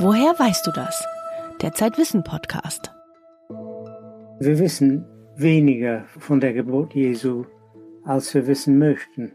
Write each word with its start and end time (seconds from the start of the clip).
Woher 0.00 0.38
weißt 0.38 0.64
du 0.64 0.70
das? 0.70 1.04
Der 1.60 1.72
Zeitwissen 1.72 2.22
Podcast. 2.22 2.92
Wir 4.38 4.56
wissen 4.60 5.04
weniger 5.34 6.04
von 6.20 6.38
der 6.38 6.52
Geburt 6.52 6.94
Jesu, 6.94 7.44
als 8.04 8.32
wir 8.32 8.46
wissen 8.46 8.78
möchten. 8.78 9.32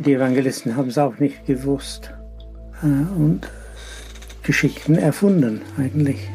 Die 0.00 0.14
Evangelisten 0.14 0.74
haben 0.74 0.88
es 0.88 0.98
auch 0.98 1.18
nicht 1.20 1.46
gewusst 1.46 2.12
äh, 2.82 2.86
und 2.86 3.48
Geschichten 4.42 4.96
erfunden 4.96 5.62
eigentlich. 5.78 6.28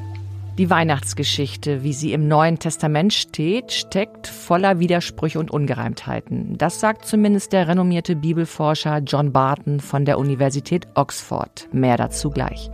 Die 0.57 0.69
Weihnachtsgeschichte, 0.69 1.83
wie 1.83 1.91
sie 1.91 2.13
im 2.13 2.29
Neuen 2.29 2.59
Testament 2.59 3.11
steht, 3.11 3.73
steckt 3.73 4.25
voller 4.27 4.79
Widersprüche 4.79 5.37
und 5.37 5.51
Ungereimtheiten. 5.51 6.57
Das 6.57 6.79
sagt 6.79 7.05
zumindest 7.05 7.51
der 7.51 7.67
renommierte 7.67 8.15
Bibelforscher 8.15 8.99
John 8.99 9.33
Barton 9.33 9.81
von 9.81 10.05
der 10.05 10.17
Universität 10.17 10.87
Oxford. 10.95 11.67
Mehr 11.73 11.97
dazu 11.97 12.29
gleich. 12.29 12.69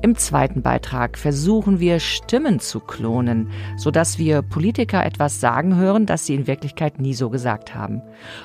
Im 0.00 0.16
zweiten 0.16 0.62
Beitrag 0.62 1.18
versuchen 1.18 1.80
wir 1.80 2.00
Stimmen 2.00 2.60
zu 2.60 2.80
klonen, 2.80 3.50
sodass 3.76 4.18
wir 4.18 4.40
Politiker 4.40 5.04
etwas 5.04 5.38
sagen 5.38 5.76
hören, 5.76 6.06
das 6.06 6.24
sie 6.24 6.34
in 6.34 6.46
Wirklichkeit 6.46 6.98
nie 6.98 7.12
so 7.12 7.28
gesagt 7.28 7.74
haben. 7.74 8.00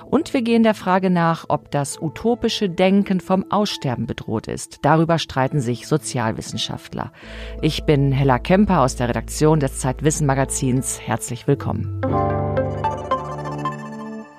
Und 0.10 0.34
wir 0.34 0.42
gehen 0.42 0.64
der 0.64 0.74
Frage 0.74 1.10
nach, 1.10 1.46
ob 1.48 1.72
das 1.72 2.02
utopische 2.02 2.70
Denken 2.70 3.22
vom 3.22 3.50
Aussterben 3.50 4.08
bedroht 4.08 4.48
ist. 4.48 4.80
Darüber 4.82 5.20
streiten 5.20 5.62
sich 5.62 5.88
Sozialwissenschaftler. 5.88 7.14
Ich 7.62 7.86
bin 7.86 8.12
Hella 8.12 8.40
Kemper 8.40 8.73
Kemper 8.74 8.86
aus 8.86 8.96
der 8.96 9.10
Redaktion 9.10 9.60
des 9.60 9.78
Zeitwissen 9.78 10.26
Magazins. 10.26 11.00
Herzlich 11.00 11.46
willkommen. 11.48 12.02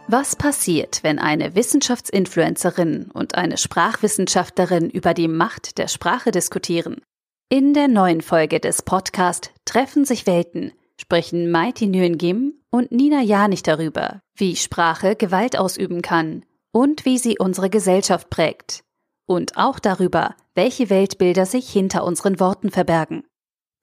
Was 0.08 0.34
passiert, 0.34 1.04
wenn 1.04 1.20
eine 1.20 1.54
Wissenschaftsinfluencerin 1.54 3.12
und 3.12 3.36
eine 3.36 3.56
Sprachwissenschaftlerin 3.58 4.90
über 4.90 5.14
die 5.14 5.28
Macht 5.28 5.78
der 5.78 5.86
Sprache 5.86 6.32
diskutieren? 6.32 7.00
In 7.48 7.74
der 7.74 7.86
neuen 7.86 8.22
Folge 8.22 8.58
des 8.58 8.82
Podcasts 8.82 9.50
Treffen 9.64 10.04
sich 10.04 10.26
Welten 10.26 10.72
sprechen 11.00 11.52
Maiti 11.52 11.86
Nguyen 11.86 12.60
und 12.70 12.90
Nina 12.90 13.20
Janich 13.22 13.62
darüber, 13.62 14.20
wie 14.36 14.56
Sprache 14.56 15.14
Gewalt 15.14 15.56
ausüben 15.56 16.02
kann 16.02 16.44
und 16.72 17.04
wie 17.04 17.18
sie 17.18 17.38
unsere 17.38 17.70
Gesellschaft 17.70 18.30
prägt. 18.30 18.82
Und 19.26 19.56
auch 19.56 19.78
darüber, 19.78 20.34
welche 20.56 20.90
Weltbilder 20.90 21.46
sich 21.46 21.70
hinter 21.70 22.04
unseren 22.04 22.40
Worten 22.40 22.70
verbergen. 22.70 23.22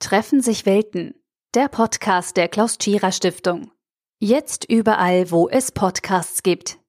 Treffen 0.02 0.42
sich 0.42 0.66
Welten, 0.66 1.14
der 1.54 1.68
Podcast 1.68 2.36
der 2.36 2.48
Klaus 2.48 2.80
Tschira 2.80 3.12
Stiftung. 3.12 3.72
Jetzt 4.20 4.66
überall, 4.68 5.30
wo 5.30 5.48
es 5.48 5.72
Podcasts 5.72 6.42
gibt. 6.42 6.80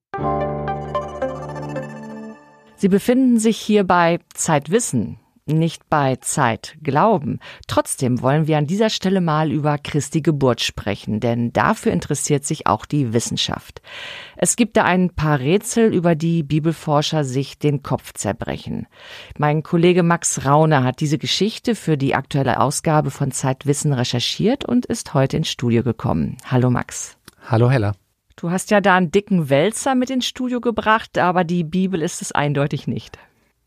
Sie 2.77 2.89
befinden 2.89 3.39
sich 3.39 3.59
hier 3.59 3.85
bei 3.85 4.19
Zeitwissen, 4.33 5.21
nicht 5.47 5.89
bei 5.89 6.17
Zeit 6.17 6.77
glauben. 6.83 7.41
Trotzdem 7.67 8.23
wollen 8.23 8.47
wir 8.47 8.59
an 8.59 8.67
dieser 8.67 8.91
Stelle 8.91 9.21
mal 9.21 9.51
über 9.51 9.79
Christi 9.79 10.21
Geburt 10.21 10.61
sprechen, 10.61 11.21
denn 11.21 11.53
dafür 11.53 11.93
interessiert 11.93 12.45
sich 12.45 12.67
auch 12.67 12.87
die 12.87 13.13
Wissenschaft. 13.13 13.83
Es 14.37 14.57
gibt 14.57 14.77
da 14.77 14.85
ein 14.85 15.11
paar 15.11 15.41
Rätsel, 15.41 15.93
über 15.93 16.15
die 16.15 16.43
Bibelforscher 16.43 17.25
sich 17.25 17.59
den 17.59 17.83
Kopf 17.83 18.13
zerbrechen. 18.15 18.87
Mein 19.39 19.63
Kollege 19.63 20.03
Max 20.03 20.45
Rauner 20.45 20.85
hat 20.85 21.01
diese 21.01 21.19
Geschichte 21.19 21.75
für 21.75 21.97
die 21.97 22.15
aktuelle 22.15 22.61
Ausgabe 22.61 23.11
von 23.11 23.33
Zeitwissen 23.33 23.93
recherchiert 23.93 24.65
und 24.65 24.87
ist 24.87 25.15
heute 25.15 25.37
ins 25.37 25.49
Studio 25.49 25.83
gekommen. 25.83 26.37
Hallo 26.45 26.71
Max. 26.71 27.17
Hallo 27.45 27.71
Hella. 27.71 27.95
Du 28.37 28.51
hast 28.51 28.71
ja 28.71 28.81
da 28.81 28.97
einen 28.97 29.11
dicken 29.11 29.51
Wälzer 29.51 29.95
mit 29.95 30.11
ins 30.11 30.27
Studio 30.27 30.61
gebracht, 30.61 31.19
aber 31.19 31.45
die 31.45 31.65
Bibel 31.65 32.01
ist 32.01 32.23
es 32.23 32.33
eindeutig 32.33 32.87
nicht. 32.87 33.19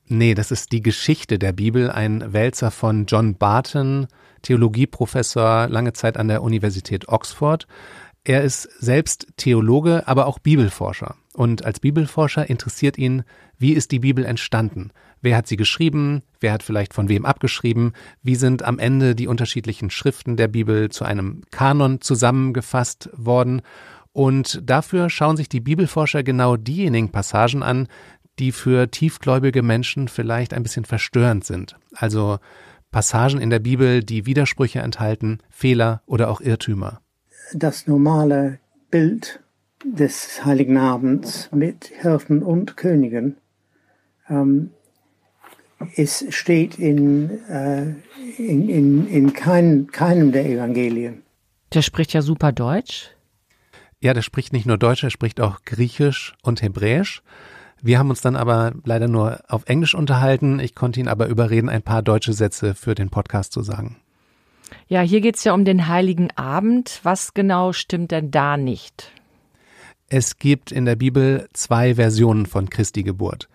Nee, 0.07 0.35
das 0.35 0.51
ist 0.51 0.71
die 0.71 0.81
Geschichte 0.81 1.39
der 1.39 1.51
Bibel, 1.51 1.89
ein 1.89 2.31
Wälzer 2.31 2.69
von 2.69 3.07
John 3.07 3.35
Barton, 3.35 4.07
Theologieprofessor, 4.43 5.67
lange 5.67 5.93
Zeit 5.93 6.17
an 6.17 6.27
der 6.27 6.43
Universität 6.43 7.07
Oxford. 7.07 7.67
Er 8.23 8.43
ist 8.43 8.63
selbst 8.79 9.27
Theologe, 9.37 10.07
aber 10.07 10.27
auch 10.27 10.37
Bibelforscher. 10.37 11.15
Und 11.33 11.65
als 11.65 11.79
Bibelforscher 11.79 12.49
interessiert 12.49 12.97
ihn, 12.97 13.23
wie 13.57 13.73
ist 13.73 13.91
die 13.91 13.99
Bibel 13.99 14.25
entstanden? 14.25 14.91
Wer 15.21 15.37
hat 15.37 15.47
sie 15.47 15.57
geschrieben? 15.57 16.21
Wer 16.39 16.53
hat 16.53 16.61
vielleicht 16.61 16.93
von 16.93 17.09
wem 17.09 17.25
abgeschrieben? 17.25 17.93
Wie 18.21 18.35
sind 18.35 18.63
am 18.63 18.77
Ende 18.77 19.15
die 19.15 19.27
unterschiedlichen 19.27 19.89
Schriften 19.89 20.37
der 20.37 20.47
Bibel 20.47 20.89
zu 20.89 21.03
einem 21.03 21.41
Kanon 21.49 21.99
zusammengefasst 22.01 23.09
worden? 23.13 23.63
Und 24.11 24.61
dafür 24.63 25.09
schauen 25.09 25.35
sich 25.35 25.49
die 25.49 25.59
Bibelforscher 25.59 26.23
genau 26.23 26.57
diejenigen 26.57 27.11
Passagen 27.11 27.63
an, 27.63 27.87
die 28.39 28.51
für 28.51 28.89
tiefgläubige 28.89 29.61
Menschen 29.61 30.07
vielleicht 30.07 30.53
ein 30.53 30.63
bisschen 30.63 30.85
verstörend 30.85 31.45
sind. 31.45 31.75
Also 31.93 32.39
Passagen 32.91 33.39
in 33.39 33.49
der 33.49 33.59
Bibel, 33.59 34.03
die 34.03 34.25
Widersprüche 34.25 34.79
enthalten, 34.79 35.39
Fehler 35.49 36.01
oder 36.05 36.29
auch 36.29 36.41
Irrtümer. 36.41 37.01
Das 37.53 37.87
normale 37.87 38.59
Bild 38.89 39.41
des 39.83 40.43
Heiligen 40.45 40.77
Abends 40.77 41.49
mit 41.51 41.91
Hirten 42.01 42.41
und 42.41 42.77
Königen 42.77 43.37
ähm, 44.29 44.71
es 45.95 46.25
steht 46.29 46.79
in, 46.79 47.29
äh, 47.47 47.93
in, 48.37 48.69
in, 48.69 49.07
in 49.07 49.33
kein, 49.33 49.87
keinem 49.87 50.31
der 50.31 50.45
Evangelien. 50.45 51.23
Der 51.73 51.81
spricht 51.81 52.13
ja 52.13 52.21
super 52.21 52.51
Deutsch. 52.51 53.11
Ja, 54.01 54.13
der 54.13 54.21
spricht 54.21 54.53
nicht 54.53 54.65
nur 54.65 54.77
Deutsch, 54.77 55.03
er 55.03 55.09
spricht 55.09 55.41
auch 55.41 55.61
Griechisch 55.65 56.35
und 56.43 56.61
Hebräisch. 56.61 57.21
Wir 57.85 57.99
haben 57.99 58.09
uns 58.09 58.21
dann 58.21 58.35
aber 58.35 58.73
leider 58.83 59.07
nur 59.07 59.41
auf 59.47 59.67
Englisch 59.67 59.93
unterhalten. 59.93 60.59
Ich 60.59 60.73
konnte 60.73 60.99
ihn 60.99 61.07
aber 61.07 61.27
überreden, 61.27 61.69
ein 61.69 61.83
paar 61.83 62.01
deutsche 62.01 62.33
Sätze 62.33 62.73
für 62.73 62.95
den 62.95 63.11
Podcast 63.11 63.53
zu 63.53 63.61
sagen. 63.61 63.97
Ja, 64.87 65.01
hier 65.01 65.21
geht 65.21 65.35
es 65.35 65.43
ja 65.43 65.53
um 65.53 65.65
den 65.65 65.87
Heiligen 65.87 66.31
Abend. 66.35 66.99
Was 67.03 67.35
genau 67.35 67.73
stimmt 67.73 68.09
denn 68.09 68.31
da 68.31 68.57
nicht? 68.57 69.11
Es 70.09 70.39
gibt 70.39 70.71
in 70.71 70.85
der 70.85 70.95
Bibel 70.95 71.47
zwei 71.53 71.93
Versionen 71.93 72.47
von 72.47 72.71
Christi 72.71 73.03
Geburt. 73.03 73.49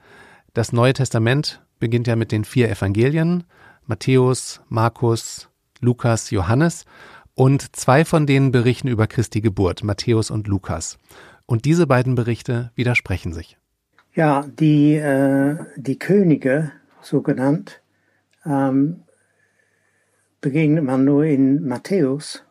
Das 0.55 0.73
Neue 0.73 0.93
Testament 0.93 1.61
beginnt 1.81 2.07
ja 2.07 2.15
mit 2.15 2.31
den 2.31 2.45
vier 2.45 2.71
Evangelien, 2.71 3.43
Matthäus, 3.85 4.61
Markus, 4.69 5.49
Lukas, 5.81 6.31
Johannes, 6.31 6.85
und 7.35 7.75
zwei 7.75 8.05
von 8.05 8.29
denen 8.29 8.53
berichten 8.53 8.87
über 8.87 9.09
Christi 9.09 9.41
Geburt, 9.41 9.83
Matthäus 9.83 10.31
und 10.31 10.47
Lukas. 10.47 10.99
Und 11.47 11.65
diese 11.65 11.89
beiden 11.89 12.15
Berichte 12.15 12.71
widersprechen 12.77 13.33
sich. 13.33 13.57
Ja, 14.15 14.45
die, 14.59 14.97
äh, 14.97 15.57
die 15.77 15.99
Könige, 15.99 16.73
so 17.01 17.23
genannt, 17.23 17.81
ähm, 18.45 19.05
begegnet 20.41 20.85
man 20.85 21.05
nur 21.05 21.25
in 21.25 21.67
Matthäus, 21.67 22.43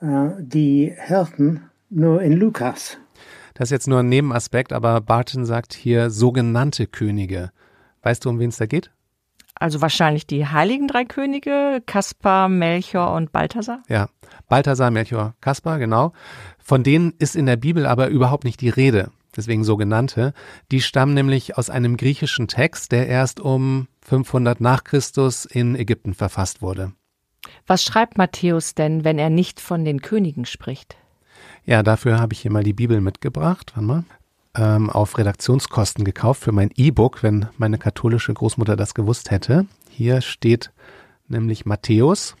äh, 0.00 0.28
die 0.38 0.94
Hirten 1.06 1.70
nur 1.88 2.20
in 2.20 2.34
Lukas. 2.34 2.98
Das 3.54 3.68
ist 3.68 3.72
jetzt 3.72 3.88
nur 3.88 4.00
ein 4.00 4.08
Nebenaspekt, 4.08 4.72
aber 4.72 5.00
Barton 5.00 5.46
sagt 5.46 5.72
hier 5.72 6.10
sogenannte 6.10 6.86
Könige. 6.86 7.50
Weißt 8.02 8.24
du, 8.24 8.30
um 8.30 8.38
wen 8.38 8.50
es 8.50 8.58
da 8.58 8.66
geht? 8.66 8.90
Also 9.54 9.80
wahrscheinlich 9.80 10.26
die 10.26 10.46
heiligen 10.46 10.88
drei 10.88 11.04
Könige, 11.04 11.82
Kaspar, 11.86 12.48
Melchior 12.48 13.14
und 13.14 13.32
Balthasar? 13.32 13.82
Ja, 13.88 14.08
Balthasar, 14.48 14.90
Melchior, 14.90 15.34
Kaspar, 15.40 15.78
genau. 15.78 16.12
Von 16.58 16.82
denen 16.82 17.14
ist 17.18 17.36
in 17.36 17.46
der 17.46 17.56
Bibel 17.56 17.86
aber 17.86 18.08
überhaupt 18.08 18.44
nicht 18.44 18.60
die 18.60 18.70
Rede 18.70 19.10
deswegen 19.36 19.64
sogenannte, 19.64 20.34
die 20.70 20.80
stammen 20.80 21.14
nämlich 21.14 21.56
aus 21.58 21.70
einem 21.70 21.96
griechischen 21.96 22.48
Text, 22.48 22.92
der 22.92 23.08
erst 23.08 23.40
um 23.40 23.88
500 24.02 24.60
nach 24.60 24.84
Christus 24.84 25.44
in 25.44 25.74
Ägypten 25.74 26.14
verfasst 26.14 26.62
wurde. 26.62 26.92
Was 27.66 27.82
schreibt 27.82 28.18
Matthäus 28.18 28.74
denn, 28.74 29.04
wenn 29.04 29.18
er 29.18 29.30
nicht 29.30 29.60
von 29.60 29.84
den 29.84 30.00
Königen 30.00 30.44
spricht? 30.44 30.96
Ja, 31.64 31.82
dafür 31.82 32.18
habe 32.18 32.32
ich 32.32 32.40
hier 32.40 32.50
mal 32.50 32.64
die 32.64 32.72
Bibel 32.72 33.00
mitgebracht. 33.00 33.72
Warte 33.74 33.86
mal. 33.86 34.04
Ähm, 34.54 34.90
auf 34.90 35.16
Redaktionskosten 35.16 36.04
gekauft 36.04 36.42
für 36.42 36.52
mein 36.52 36.70
E-Book, 36.76 37.22
wenn 37.22 37.46
meine 37.56 37.78
katholische 37.78 38.34
Großmutter 38.34 38.76
das 38.76 38.94
gewusst 38.94 39.30
hätte. 39.30 39.66
Hier 39.88 40.20
steht 40.20 40.72
nämlich 41.26 41.64
Matthäus. 41.64 42.36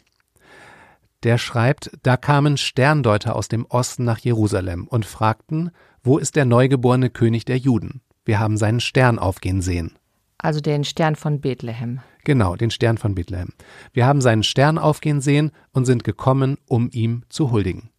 Der 1.22 1.38
schreibt, 1.38 1.90
da 2.02 2.16
kamen 2.16 2.56
Sterndeuter 2.56 3.36
aus 3.36 3.48
dem 3.48 3.64
Osten 3.66 4.04
nach 4.04 4.18
Jerusalem 4.18 4.86
und 4.88 5.06
fragten, 5.06 5.70
wo 6.02 6.18
ist 6.18 6.34
der 6.34 6.44
neugeborene 6.44 7.10
König 7.10 7.44
der 7.44 7.58
Juden? 7.58 8.00
Wir 8.24 8.40
haben 8.40 8.56
seinen 8.56 8.80
Stern 8.80 9.18
aufgehen 9.18 9.62
sehen. 9.62 9.96
Also 10.38 10.60
den 10.60 10.82
Stern 10.82 11.14
von 11.14 11.40
Bethlehem. 11.40 12.00
Genau, 12.24 12.56
den 12.56 12.70
Stern 12.70 12.98
von 12.98 13.14
Bethlehem. 13.14 13.50
Wir 13.92 14.06
haben 14.06 14.20
seinen 14.20 14.42
Stern 14.42 14.78
aufgehen 14.78 15.20
sehen 15.20 15.52
und 15.72 15.84
sind 15.84 16.02
gekommen, 16.02 16.58
um 16.66 16.88
ihm 16.92 17.22
zu 17.28 17.52
huldigen. 17.52 17.90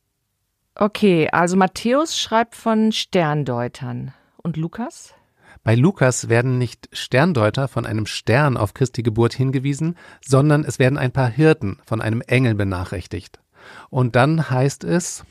Okay, 0.76 1.30
also 1.32 1.56
Matthäus 1.56 2.18
schreibt 2.18 2.56
von 2.56 2.92
Sterndeutern. 2.92 4.14
Und 4.38 4.58
Lukas? 4.58 5.14
Bei 5.64 5.76
Lukas 5.76 6.28
werden 6.28 6.58
nicht 6.58 6.90
Sterndeuter 6.92 7.70
von 7.70 7.86
einem 7.86 8.06
Stern 8.06 8.58
auf 8.58 8.74
Christi 8.74 9.02
Geburt 9.02 9.34
hingewiesen, 9.34 9.96
sondern 10.26 10.66
es 10.66 10.78
werden 10.78 10.98
ein 10.98 11.14
paar 11.14 11.30
Hirten 11.30 11.78
von 11.86 12.02
einem 12.02 12.20
Engel 12.22 12.56
benachrichtigt. 12.56 13.40
Und 13.90 14.18
dann 14.18 14.50
heißt 14.50 14.84
es, 14.84 15.24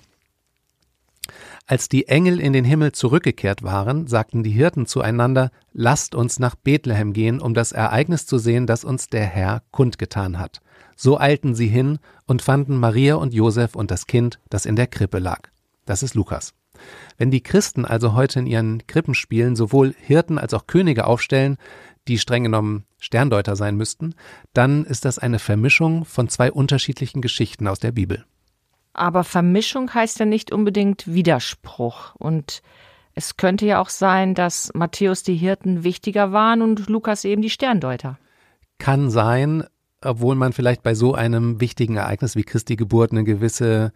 Als 1.66 1.90
die 1.90 2.08
Engel 2.08 2.40
in 2.40 2.54
den 2.54 2.64
Himmel 2.64 2.92
zurückgekehrt 2.92 3.62
waren, 3.62 4.06
sagten 4.06 4.42
die 4.42 4.50
Hirten 4.50 4.86
zueinander, 4.86 5.50
lasst 5.72 6.14
uns 6.14 6.38
nach 6.38 6.54
Bethlehem 6.54 7.12
gehen, 7.12 7.38
um 7.38 7.52
das 7.52 7.72
Ereignis 7.72 8.26
zu 8.26 8.38
sehen, 8.38 8.66
das 8.66 8.84
uns 8.84 9.08
der 9.08 9.26
Herr 9.26 9.62
kundgetan 9.70 10.38
hat. 10.38 10.60
So 10.96 11.20
eilten 11.20 11.54
sie 11.54 11.68
hin 11.68 11.98
und 12.26 12.40
fanden 12.40 12.78
Maria 12.78 13.16
und 13.16 13.34
Josef 13.34 13.74
und 13.74 13.90
das 13.90 14.06
Kind, 14.06 14.40
das 14.48 14.64
in 14.64 14.76
der 14.76 14.86
Krippe 14.86 15.18
lag. 15.18 15.50
Das 15.84 16.02
ist 16.02 16.14
Lukas. 16.14 16.54
Wenn 17.18 17.30
die 17.30 17.42
Christen 17.42 17.84
also 17.84 18.14
heute 18.14 18.40
in 18.40 18.46
ihren 18.46 18.86
Krippenspielen 18.86 19.56
sowohl 19.56 19.94
Hirten 19.98 20.38
als 20.38 20.54
auch 20.54 20.66
Könige 20.66 21.06
aufstellen, 21.06 21.56
die 22.08 22.18
streng 22.18 22.42
genommen 22.44 22.84
Sterndeuter 22.98 23.56
sein 23.56 23.76
müssten, 23.76 24.14
dann 24.52 24.84
ist 24.84 25.04
das 25.04 25.18
eine 25.18 25.38
Vermischung 25.38 26.04
von 26.04 26.28
zwei 26.28 26.50
unterschiedlichen 26.50 27.22
Geschichten 27.22 27.68
aus 27.68 27.78
der 27.78 27.92
Bibel. 27.92 28.24
Aber 28.92 29.24
Vermischung 29.24 29.92
heißt 29.92 30.18
ja 30.18 30.26
nicht 30.26 30.52
unbedingt 30.52 31.12
Widerspruch. 31.12 32.14
Und 32.16 32.62
es 33.14 33.36
könnte 33.36 33.66
ja 33.66 33.80
auch 33.80 33.88
sein, 33.88 34.34
dass 34.34 34.70
Matthäus 34.74 35.22
die 35.22 35.36
Hirten 35.36 35.84
wichtiger 35.84 36.32
waren 36.32 36.62
und 36.62 36.88
Lukas 36.88 37.24
eben 37.24 37.42
die 37.42 37.50
Sterndeuter. 37.50 38.18
Kann 38.78 39.10
sein, 39.10 39.64
obwohl 40.02 40.34
man 40.34 40.52
vielleicht 40.52 40.82
bei 40.82 40.94
so 40.94 41.14
einem 41.14 41.60
wichtigen 41.60 41.96
Ereignis 41.96 42.36
wie 42.36 42.42
Christi 42.42 42.76
Geburt 42.76 43.12
eine 43.12 43.24
gewisse 43.24 43.92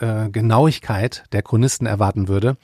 äh, 0.00 0.28
Genauigkeit 0.30 1.24
der 1.32 1.42
Chronisten 1.42 1.86
erwarten 1.86 2.28
würde. 2.28 2.56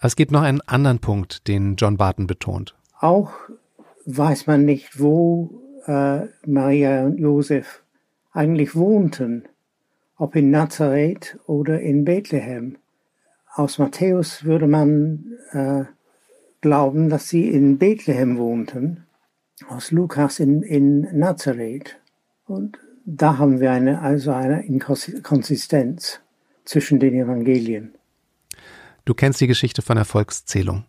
Es 0.00 0.16
gibt 0.16 0.32
noch 0.32 0.42
einen 0.42 0.60
anderen 0.62 0.98
Punkt, 0.98 1.48
den 1.48 1.76
John 1.76 1.96
Barton 1.96 2.26
betont. 2.26 2.74
Auch 2.98 3.32
weiß 4.06 4.46
man 4.46 4.64
nicht, 4.64 4.98
wo 5.00 5.50
äh, 5.86 6.26
Maria 6.46 7.04
und 7.04 7.18
Josef 7.18 7.82
eigentlich 8.32 8.74
wohnten 8.74 9.44
ob 10.20 10.36
in 10.36 10.50
Nazareth 10.50 11.38
oder 11.46 11.80
in 11.80 12.04
Bethlehem. 12.04 12.76
Aus 13.54 13.78
Matthäus 13.78 14.44
würde 14.44 14.66
man 14.66 15.38
äh, 15.52 15.84
glauben, 16.60 17.08
dass 17.08 17.30
sie 17.30 17.48
in 17.48 17.78
Bethlehem 17.78 18.36
wohnten, 18.36 19.06
aus 19.66 19.90
Lukas 19.92 20.38
in, 20.38 20.62
in 20.62 21.08
Nazareth. 21.18 21.98
Und 22.46 22.78
da 23.06 23.38
haben 23.38 23.60
wir 23.60 23.70
eine, 23.70 24.02
also 24.02 24.32
eine 24.32 24.62
Inkonsistenz 24.66 26.20
zwischen 26.70 27.00
den 27.00 27.14
Evangelien. 27.14 27.94
Du 29.04 29.14
kennst 29.14 29.40
die 29.40 29.48
Geschichte 29.48 29.82
von 29.82 29.96
der 29.96 30.04
Volkszählung. 30.04 30.84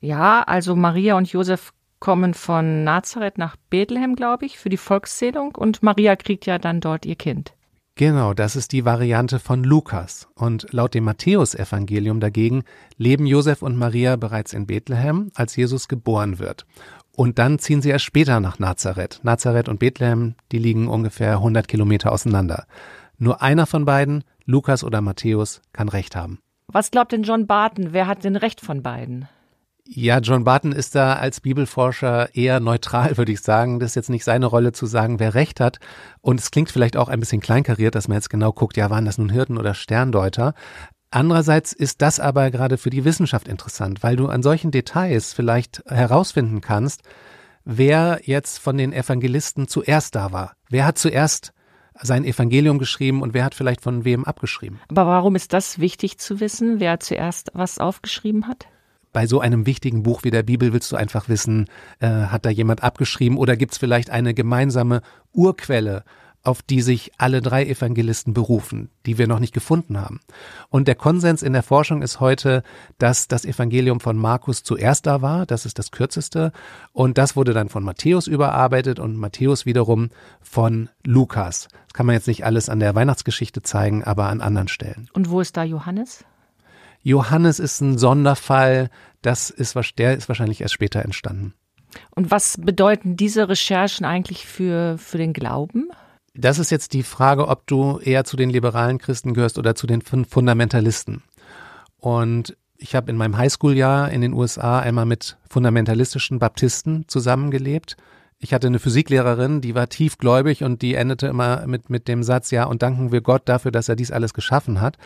Ja, 0.00 0.42
also 0.42 0.76
Maria 0.76 1.16
und 1.16 1.32
Josef 1.32 1.72
kommen 2.00 2.34
von 2.34 2.84
Nazareth 2.84 3.38
nach 3.38 3.56
Bethlehem, 3.70 4.14
glaube 4.14 4.44
ich, 4.44 4.58
für 4.58 4.68
die 4.68 4.76
Volkszählung 4.76 5.54
und 5.54 5.82
Maria 5.82 6.16
kriegt 6.16 6.44
ja 6.44 6.58
dann 6.58 6.80
dort 6.80 7.06
ihr 7.06 7.16
Kind. 7.16 7.54
Genau, 7.94 8.34
das 8.34 8.56
ist 8.56 8.72
die 8.72 8.84
Variante 8.84 9.38
von 9.38 9.64
Lukas. 9.64 10.28
Und 10.34 10.66
laut 10.70 10.92
dem 10.92 11.04
Matthäusevangelium 11.04 12.20
dagegen 12.20 12.64
leben 12.98 13.24
Josef 13.24 13.62
und 13.62 13.74
Maria 13.74 14.16
bereits 14.16 14.52
in 14.52 14.66
Bethlehem, 14.66 15.30
als 15.34 15.56
Jesus 15.56 15.88
geboren 15.88 16.38
wird. 16.38 16.66
Und 17.12 17.38
dann 17.38 17.58
ziehen 17.58 17.80
sie 17.80 17.88
erst 17.88 18.04
später 18.04 18.38
nach 18.40 18.58
Nazareth. 18.58 19.20
Nazareth 19.22 19.70
und 19.70 19.78
Bethlehem, 19.78 20.34
die 20.52 20.58
liegen 20.58 20.88
ungefähr 20.88 21.36
100 21.36 21.66
Kilometer 21.66 22.12
auseinander. 22.12 22.66
Nur 23.18 23.42
einer 23.42 23.66
von 23.66 23.84
beiden, 23.84 24.24
Lukas 24.44 24.84
oder 24.84 25.00
Matthäus, 25.00 25.62
kann 25.72 25.88
Recht 25.88 26.16
haben. 26.16 26.40
Was 26.68 26.90
glaubt 26.90 27.12
denn 27.12 27.22
John 27.22 27.46
Barton? 27.46 27.92
Wer 27.92 28.06
hat 28.06 28.24
denn 28.24 28.36
Recht 28.36 28.60
von 28.60 28.82
beiden? 28.82 29.28
Ja, 29.88 30.18
John 30.18 30.42
Barton 30.42 30.72
ist 30.72 30.96
da 30.96 31.14
als 31.14 31.40
Bibelforscher 31.40 32.34
eher 32.34 32.58
neutral, 32.58 33.16
würde 33.16 33.32
ich 33.32 33.40
sagen. 33.40 33.78
Das 33.78 33.92
ist 33.92 33.94
jetzt 33.94 34.10
nicht 34.10 34.24
seine 34.24 34.46
Rolle 34.46 34.72
zu 34.72 34.86
sagen, 34.86 35.20
wer 35.20 35.34
recht 35.34 35.60
hat. 35.60 35.78
Und 36.20 36.40
es 36.40 36.50
klingt 36.50 36.70
vielleicht 36.70 36.96
auch 36.96 37.08
ein 37.08 37.20
bisschen 37.20 37.40
kleinkariert, 37.40 37.94
dass 37.94 38.08
man 38.08 38.16
jetzt 38.16 38.30
genau 38.30 38.52
guckt, 38.52 38.76
ja, 38.76 38.90
waren 38.90 39.04
das 39.04 39.18
nun 39.18 39.30
Hirten 39.30 39.58
oder 39.58 39.74
Sterndeuter? 39.74 40.54
Andererseits 41.10 41.72
ist 41.72 42.02
das 42.02 42.18
aber 42.18 42.50
gerade 42.50 42.78
für 42.78 42.90
die 42.90 43.04
Wissenschaft 43.04 43.46
interessant, 43.46 44.02
weil 44.02 44.16
du 44.16 44.26
an 44.26 44.42
solchen 44.42 44.72
Details 44.72 45.32
vielleicht 45.32 45.82
herausfinden 45.86 46.60
kannst, 46.60 47.02
wer 47.64 48.20
jetzt 48.24 48.58
von 48.58 48.76
den 48.76 48.92
Evangelisten 48.92 49.68
zuerst 49.68 50.16
da 50.16 50.32
war. 50.32 50.54
Wer 50.68 50.84
hat 50.84 50.98
zuerst 50.98 51.52
sein 52.02 52.24
Evangelium 52.24 52.78
geschrieben 52.78 53.22
und 53.22 53.34
wer 53.34 53.44
hat 53.44 53.54
vielleicht 53.54 53.80
von 53.80 54.04
wem 54.04 54.24
abgeschrieben. 54.24 54.80
Aber 54.88 55.06
warum 55.06 55.34
ist 55.36 55.52
das 55.52 55.78
wichtig 55.78 56.18
zu 56.18 56.40
wissen, 56.40 56.80
wer 56.80 57.00
zuerst 57.00 57.50
was 57.54 57.78
aufgeschrieben 57.78 58.48
hat? 58.48 58.66
bei 59.16 59.26
so 59.26 59.40
einem 59.40 59.64
wichtigen 59.64 60.02
Buch 60.02 60.24
wie 60.24 60.30
der 60.30 60.42
Bibel 60.42 60.74
willst 60.74 60.92
du 60.92 60.96
einfach 60.96 61.30
wissen, 61.30 61.70
äh, 62.00 62.06
hat 62.06 62.44
da 62.44 62.50
jemand 62.50 62.82
abgeschrieben 62.82 63.38
oder 63.38 63.56
gibt 63.56 63.72
es 63.72 63.78
vielleicht 63.78 64.10
eine 64.10 64.34
gemeinsame 64.34 65.00
Urquelle, 65.32 66.04
auf 66.46 66.62
die 66.62 66.80
sich 66.80 67.12
alle 67.18 67.42
drei 67.42 67.64
Evangelisten 67.66 68.32
berufen, 68.32 68.90
die 69.04 69.18
wir 69.18 69.26
noch 69.26 69.40
nicht 69.40 69.52
gefunden 69.52 70.00
haben. 70.00 70.20
Und 70.68 70.86
der 70.88 70.94
Konsens 70.94 71.42
in 71.42 71.52
der 71.52 71.62
Forschung 71.62 72.02
ist 72.02 72.20
heute, 72.20 72.62
dass 72.98 73.28
das 73.28 73.44
Evangelium 73.44 74.00
von 74.00 74.16
Markus 74.16 74.62
zuerst 74.62 75.06
da 75.06 75.22
war, 75.22 75.44
das 75.46 75.66
ist 75.66 75.78
das 75.78 75.90
kürzeste, 75.90 76.52
und 76.92 77.18
das 77.18 77.34
wurde 77.34 77.52
dann 77.52 77.68
von 77.68 77.82
Matthäus 77.82 78.26
überarbeitet 78.26 79.00
und 79.00 79.16
Matthäus 79.16 79.66
wiederum 79.66 80.10
von 80.40 80.88
Lukas. 81.04 81.68
Das 81.86 81.94
kann 81.94 82.06
man 82.06 82.14
jetzt 82.14 82.28
nicht 82.28 82.44
alles 82.44 82.68
an 82.68 82.80
der 82.80 82.94
Weihnachtsgeschichte 82.94 83.62
zeigen, 83.62 84.04
aber 84.04 84.26
an 84.26 84.40
anderen 84.40 84.68
Stellen. 84.68 85.08
Und 85.12 85.30
wo 85.30 85.40
ist 85.40 85.56
da 85.56 85.64
Johannes? 85.64 86.24
Johannes 87.02 87.58
ist 87.58 87.80
ein 87.80 87.98
Sonderfall, 87.98 88.90
das 89.22 89.50
ist, 89.50 89.76
der 89.98 90.16
ist 90.16 90.28
wahrscheinlich 90.28 90.60
erst 90.60 90.74
später 90.74 91.02
entstanden. 91.02 91.54
Und 92.10 92.30
was 92.30 92.58
bedeuten 92.60 93.16
diese 93.16 93.48
Recherchen 93.48 94.04
eigentlich 94.04 94.46
für, 94.46 94.98
für 94.98 95.18
den 95.18 95.32
Glauben? 95.32 95.88
Das 96.38 96.58
ist 96.58 96.70
jetzt 96.70 96.92
die 96.92 97.02
Frage, 97.02 97.48
ob 97.48 97.66
du 97.66 97.98
eher 97.98 98.24
zu 98.24 98.36
den 98.36 98.50
liberalen 98.50 98.98
Christen 98.98 99.32
gehörst 99.32 99.58
oder 99.58 99.74
zu 99.74 99.86
den 99.86 100.02
Fundamentalisten. 100.02 101.22
Und 101.98 102.56
ich 102.76 102.94
habe 102.94 103.10
in 103.10 103.16
meinem 103.16 103.38
Highschool-Jahr 103.38 104.10
in 104.10 104.20
den 104.20 104.34
USA 104.34 104.78
einmal 104.80 105.06
mit 105.06 105.38
fundamentalistischen 105.48 106.38
Baptisten 106.38 107.04
zusammengelebt. 107.08 107.96
Ich 108.38 108.52
hatte 108.52 108.66
eine 108.66 108.78
Physiklehrerin, 108.78 109.62
die 109.62 109.74
war 109.74 109.88
tiefgläubig 109.88 110.62
und 110.62 110.82
die 110.82 110.94
endete 110.94 111.26
immer 111.26 111.66
mit, 111.66 111.88
mit 111.88 112.06
dem 112.06 112.22
Satz, 112.22 112.50
ja, 112.50 112.64
und 112.64 112.82
danken 112.82 113.12
wir 113.12 113.22
Gott 113.22 113.48
dafür, 113.48 113.70
dass 113.70 113.88
er 113.88 113.96
dies 113.96 114.12
alles 114.12 114.34
geschaffen 114.34 114.82
hat. 114.82 114.98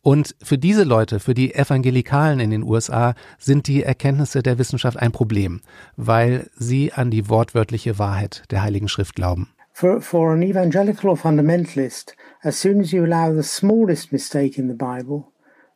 Und 0.00 0.34
für 0.42 0.58
diese 0.58 0.82
Leute, 0.82 1.20
für 1.20 1.34
die 1.34 1.54
Evangelikalen 1.54 2.40
in 2.40 2.50
den 2.50 2.64
USA, 2.64 3.14
sind 3.38 3.68
die 3.68 3.84
Erkenntnisse 3.84 4.42
der 4.42 4.58
Wissenschaft 4.58 4.96
ein 4.96 5.12
Problem, 5.12 5.60
weil 5.96 6.50
sie 6.56 6.92
an 6.92 7.12
die 7.12 7.28
wortwörtliche 7.28 8.00
Wahrheit 8.00 8.42
der 8.50 8.62
Heiligen 8.62 8.88
Schrift 8.88 9.14
glauben. 9.14 9.48
For, 9.72 10.00
for 10.00 10.34
an 10.34 10.42
evangelical 10.42 11.10
or 11.10 11.16
fundamentalist, 11.16 12.12
as 12.44 12.56
soon 12.56 12.80
as 12.80 12.92
you 12.92 13.04
allow 13.04 13.32
the 13.32 13.42
smallest 13.42 14.12
mistake 14.12 14.58
in 14.58 14.68
the 14.68 14.74
Bible, 14.74 15.32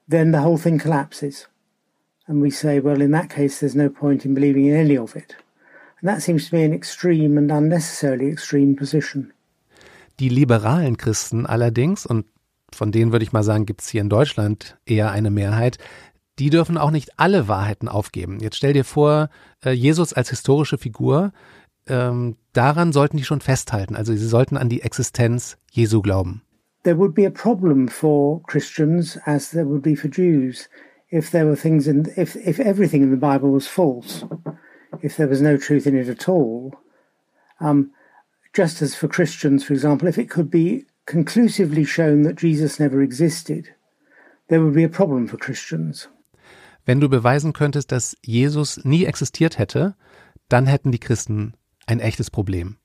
then 0.07 0.33
the 0.33 0.43
whole 0.43 0.59
thing 0.59 0.79
collapses. 0.79 1.49
And 2.27 2.43
we 2.43 2.51
say, 2.51 2.81
well, 2.81 3.01
in 3.01 3.13
that 3.13 3.31
case, 3.31 3.61
there's 3.61 3.77
no 3.77 3.89
point 3.89 4.25
in 4.25 4.35
believing 4.35 4.67
in 4.67 4.77
any 4.77 4.99
of 4.99 5.17
it. 5.17 5.37
And 6.01 6.09
that 6.09 6.23
seems 6.23 6.47
to 6.47 6.51
be 6.51 6.63
an 6.63 6.75
extreme 6.75 7.39
and 7.39 7.51
unnecessarily 7.51 8.29
extreme 8.29 8.77
position. 8.77 9.33
Die 10.19 10.29
liberalen 10.29 10.97
Christen 10.97 11.47
allerdings, 11.47 12.07
und 12.07 12.27
von 12.73 12.91
denen 12.91 13.13
würde 13.13 13.25
ich 13.25 13.33
mal 13.33 13.43
sagen, 13.43 13.67
gibt 13.67 13.83
es 13.83 13.89
hier 13.89 14.01
in 14.01 14.09
Deutschland 14.09 14.77
eher 14.87 15.11
eine 15.11 15.31
Mehrheit, 15.31 15.79
die 16.39 16.51
dürfen 16.51 16.77
auch 16.77 16.91
nicht 16.91 17.19
alle 17.19 17.49
Wahrheiten 17.49 17.89
aufgeben. 17.89 18.41
Jetzt 18.41 18.57
stell 18.57 18.73
dir 18.73 18.85
vor, 18.85 19.31
äh, 19.65 19.73
Jesus 19.73 20.13
als 20.13 20.31
historische 20.31 20.79
Figur, 20.79 21.33
ähm, 21.89 22.37
daran 22.53 22.93
sollten 22.93 23.17
die 23.17 23.25
schon 23.25 23.41
festhalten. 23.41 23.97
Also 23.97 24.15
sie 24.15 24.27
sollten 24.27 24.57
an 24.57 24.69
die 24.69 24.83
Existenz 24.83 25.57
Jesu 25.71 26.03
glauben. 26.03 26.43
There 26.83 26.99
would 26.99 27.15
be 27.15 27.27
a 27.27 27.31
problem 27.31 27.89
for 27.89 28.43
Christians 28.45 29.19
as 29.25 29.51
there 29.51 29.67
would 29.67 29.83
be 29.83 29.97
for 29.97 30.09
Jews 30.09 30.69
if 31.11 31.31
there 31.31 31.47
were 31.47 31.57
things 31.57 31.87
in 31.87 32.07
if 32.17 32.37
if 32.37 32.59
everything 32.59 33.03
in 33.03 33.11
the 33.11 33.17
Bible 33.17 33.51
was 33.51 33.67
false, 33.67 34.25
if 35.03 35.17
there 35.17 35.29
was 35.29 35.41
no 35.41 35.57
truth 35.57 35.87
in 35.87 35.97
it 35.97 36.09
at 36.09 36.29
all. 36.29 36.73
Um, 37.61 37.91
just 38.53 38.83
as 38.83 38.95
for 38.95 39.09
Christians, 39.09 39.65
for 39.65 39.75
example, 39.75 40.09
if 40.09 40.19
it 40.19 40.31
could 40.31 40.51
be 40.51 40.87
conclusively 41.07 41.85
shown 41.85 42.23
that 42.23 42.37
Jesus 42.37 42.81
never 42.81 43.03
existed, 43.03 43.75
there 44.49 44.63
would 44.63 44.75
be 44.75 44.85
a 44.85 44.89
problem 44.89 45.27
for 45.29 45.39
Christians. 45.39 46.09
Wenn 46.85 47.01
du 47.01 47.09
beweisen 47.09 47.53
könntest, 47.53 47.91
dass 47.91 48.17
Jesus 48.23 48.85
nie 48.85 49.07
existiert 49.07 49.59
hätte, 49.59 49.97
dann 50.49 50.67
hätten 50.67 50.93
die 50.93 51.01
Christen 51.01 51.55
ein 51.87 52.01
echtes 52.01 52.31
Problem. 52.31 52.77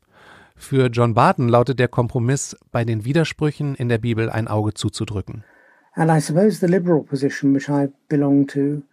Für 0.56 0.88
John 0.88 1.14
Barton 1.14 1.50
lautet 1.50 1.80
der 1.80 1.88
Kompromiss, 1.88 2.56
bei 2.72 2.86
den 2.86 3.04
Widersprüchen 3.04 3.76
in 3.76 3.90
der 3.90 3.98
Bibel 3.98 4.30
ein 4.30 4.48
Auge 4.48 4.74
zuzudrücken. 4.74 5.44
And 5.96 6.10
I 6.10 6.22
suppose 6.22 6.60
the 6.60 6.72
liberal 6.72 7.04
position 7.04 7.54
which 7.54 7.68
I 7.68 7.90
belong 8.08 8.48
to 8.48 8.84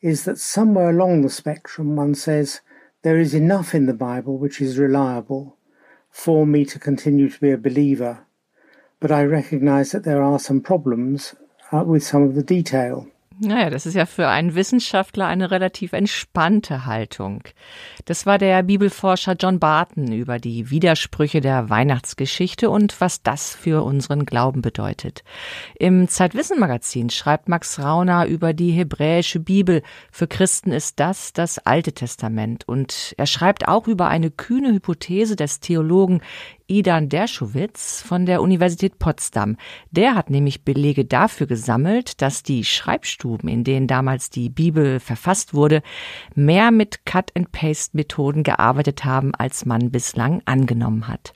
is 0.00 0.24
that 0.24 0.38
somewhere 0.38 0.88
along 0.88 1.22
the 1.22 1.28
spectrum 1.28 1.98
one 1.98 2.14
says 2.14 2.62
there 3.02 3.20
is 3.20 3.34
enough 3.34 3.74
in 3.74 3.86
the 3.86 3.92
Bible 3.92 4.38
which 4.40 4.60
is 4.60 4.78
reliable 4.78 5.56
for 6.10 6.46
me 6.46 6.64
to 6.64 6.78
continue 6.78 7.28
to 7.28 7.38
be 7.40 7.52
a 7.52 7.58
believer 7.58 8.26
but 9.00 9.10
I 9.10 9.24
recognize 9.24 9.92
that 9.92 10.04
there 10.04 10.22
are 10.22 10.38
some 10.38 10.60
problems 10.60 11.34
uh, 11.72 11.84
with 11.84 12.02
some 12.02 12.22
of 12.22 12.34
the 12.34 12.42
detail. 12.42 13.06
Naja, 13.38 13.68
das 13.68 13.84
ist 13.84 13.92
ja 13.92 14.06
für 14.06 14.28
einen 14.28 14.54
Wissenschaftler 14.54 15.26
eine 15.26 15.50
relativ 15.50 15.92
entspannte 15.92 16.86
Haltung. 16.86 17.42
Das 18.06 18.24
war 18.24 18.38
der 18.38 18.62
Bibelforscher 18.62 19.36
John 19.38 19.58
Barton 19.58 20.10
über 20.10 20.38
die 20.38 20.70
Widersprüche 20.70 21.42
der 21.42 21.68
Weihnachtsgeschichte 21.68 22.70
und 22.70 22.98
was 22.98 23.22
das 23.22 23.54
für 23.54 23.82
unseren 23.82 24.24
Glauben 24.24 24.62
bedeutet. 24.62 25.22
Im 25.78 26.08
Zeitwissen-Magazin 26.08 27.10
schreibt 27.10 27.50
Max 27.50 27.78
Rauner 27.78 28.24
über 28.24 28.54
die 28.54 28.70
hebräische 28.70 29.38
Bibel. 29.38 29.82
Für 30.10 30.26
Christen 30.26 30.72
ist 30.72 30.98
das 30.98 31.34
das 31.34 31.58
Alte 31.58 31.92
Testament. 31.92 32.66
Und 32.66 33.14
er 33.18 33.26
schreibt 33.26 33.68
auch 33.68 33.86
über 33.86 34.08
eine 34.08 34.30
kühne 34.30 34.72
Hypothese 34.72 35.36
des 35.36 35.60
Theologen 35.60 36.22
Idan 36.68 37.08
Dershowitz 37.08 38.02
von 38.02 38.26
der 38.26 38.42
Universität 38.42 38.98
Potsdam. 38.98 39.56
Der 39.90 40.14
hat 40.14 40.30
nämlich 40.30 40.64
Belege 40.64 41.04
dafür 41.04 41.46
gesammelt, 41.46 42.20
dass 42.22 42.42
die 42.42 42.64
Schreibstuben, 42.64 43.48
in 43.48 43.64
denen 43.64 43.86
damals 43.86 44.30
die 44.30 44.48
Bibel 44.48 45.00
verfasst 45.00 45.54
wurde, 45.54 45.82
mehr 46.34 46.70
mit 46.70 47.06
Cut-and-Paste-Methoden 47.06 48.42
gearbeitet 48.42 49.04
haben, 49.04 49.34
als 49.34 49.64
man 49.64 49.90
bislang 49.90 50.42
angenommen 50.44 51.08
hat. 51.08 51.34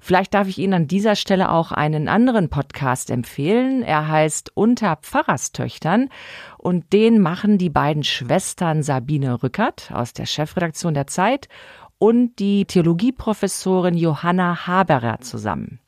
Vielleicht 0.00 0.34
darf 0.34 0.48
ich 0.48 0.58
Ihnen 0.58 0.74
an 0.74 0.86
dieser 0.86 1.16
Stelle 1.16 1.50
auch 1.50 1.72
einen 1.72 2.08
anderen 2.08 2.48
Podcast 2.48 3.10
empfehlen. 3.10 3.82
Er 3.82 4.08
heißt 4.08 4.52
Unter 4.54 4.96
Pfarrerstöchtern 4.96 6.10
und 6.58 6.92
den 6.92 7.20
machen 7.20 7.58
die 7.58 7.70
beiden 7.70 8.04
Schwestern 8.04 8.82
Sabine 8.82 9.42
Rückert 9.42 9.90
aus 9.92 10.12
der 10.12 10.26
Chefredaktion 10.26 10.94
der 10.94 11.06
Zeit 11.06 11.48
und 11.98 12.38
die 12.38 12.64
Theologieprofessorin 12.64 13.94
Johanna 13.94 14.66
Haberer 14.66 15.20
zusammen. 15.20 15.80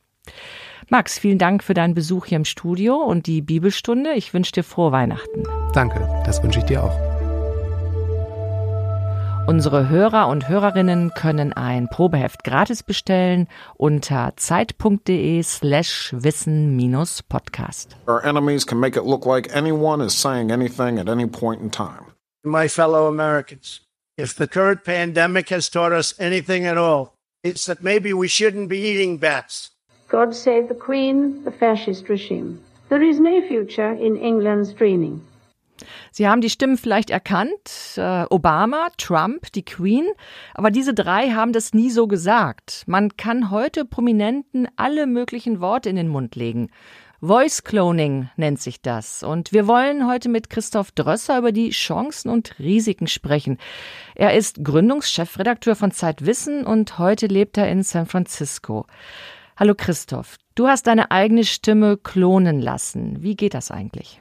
Max, 0.89 1.19
vielen 1.19 1.39
Dank 1.39 1.65
für 1.65 1.75
deinen 1.75 1.95
Besuch 1.95 2.27
hier 2.27 2.37
im 2.37 2.45
Studio 2.45 2.97
und 2.97 3.27
die 3.27 3.43
Bibelstunde. 3.43 4.13
Ich 4.15 4.33
wünsche 4.33 4.53
dir 4.53 4.63
frohe 4.63 4.93
Weihnachten. 4.93 5.43
Danke, 5.73 6.09
das 6.25 6.43
wünsche 6.43 6.61
ich 6.61 6.65
dir 6.67 6.85
auch. 6.85 7.17
Unsere 9.49 9.89
Hörer 9.89 10.27
und 10.27 10.49
Hörerinnen 10.49 11.13
können 11.15 11.53
ein 11.53 11.89
Probeheft 11.89 12.43
gratis 12.43 12.83
bestellen 12.83 13.47
unter 13.77 14.33
zeit.de 14.35 15.41
slash 15.45 16.13
wissen-podcast. 16.19 17.97
Our 18.09 18.25
enemies 18.25 18.67
can 18.67 18.81
make 18.81 18.99
it 18.99 19.05
look 19.07 19.25
like 19.25 19.55
anyone 19.55 20.05
is 20.05 20.21
saying 20.21 20.51
anything 20.51 20.99
at 20.99 21.09
any 21.09 21.29
point 21.29 21.63
in 21.63 21.71
time. 21.71 22.13
My 22.43 22.69
fellow 22.69 23.07
Americans, 23.07 23.86
If 24.19 24.35
the 24.35 24.49
current 24.49 24.83
pandemic 24.83 25.51
has 25.51 25.69
taught 25.69 25.93
us 25.93 26.15
anything 26.19 26.65
at 26.65 26.79
all, 26.79 27.13
it's 27.45 27.67
that 27.67 27.83
maybe 27.83 28.15
we 28.15 28.29
shouldn't 28.29 28.71
be 28.71 28.79
eating 28.79 29.19
bats. 29.19 29.73
God 30.09 30.35
save 30.35 30.69
the 30.69 30.75
Queen, 30.75 31.45
the 31.45 31.51
fascist 31.51 32.09
regime. 32.09 32.59
There 32.89 33.03
is 33.03 33.21
no 33.21 33.43
future 33.47 33.93
in 33.93 34.17
England's 34.17 34.73
dreaming. 34.73 35.21
Sie 36.11 36.27
haben 36.27 36.41
die 36.41 36.49
Stimmen 36.49 36.79
vielleicht 36.79 37.11
erkannt. 37.11 37.99
Äh, 37.99 38.25
Obama, 38.31 38.89
Trump, 38.97 39.53
die 39.53 39.67
Queen. 39.67 40.07
Aber 40.55 40.71
diese 40.71 40.95
drei 40.95 41.33
haben 41.33 41.53
das 41.53 41.75
nie 41.75 41.91
so 41.91 42.07
gesagt. 42.07 42.85
Man 42.87 43.19
kann 43.19 43.51
heute 43.51 43.85
Prominenten 43.85 44.67
alle 44.77 45.07
möglichen 45.07 45.61
Worte 45.61 45.91
in 45.91 45.97
den 45.97 46.09
Mund 46.09 46.37
legen. 46.37 46.71
Voice 47.21 47.65
Cloning 47.65 48.29
nennt 48.37 48.61
sich 48.61 48.83
das. 48.83 49.23
Und 49.23 49.53
wir 49.53 49.67
wollen 49.67 50.07
heute 50.07 50.29
mit 50.29 50.51
Christoph 50.51 50.93
Drösser 50.93 51.39
über 51.39 51.51
die 51.51 51.71
Chancen 51.71 52.29
und 52.29 52.59
Risiken 52.59 53.07
sprechen. 53.07 53.57
Er 54.15 54.35
ist 54.35 54.63
Gründungschefredakteur 54.63 55.77
von 55.77 55.93
Zeitwissen 55.93 56.67
und 56.67 56.99
heute 56.99 57.27
lebt 57.27 57.57
er 57.57 57.71
in 57.71 57.83
San 57.83 58.07
Francisco. 58.07 58.87
Hallo 59.57 59.75
Christoph, 59.75 60.37
du 60.55 60.67
hast 60.67 60.87
deine 60.87 61.11
eigene 61.11 61.45
Stimme 61.45 61.97
klonen 61.97 62.61
lassen. 62.61 63.23
Wie 63.23 63.35
geht 63.35 63.55
das 63.55 63.71
eigentlich? 63.71 64.21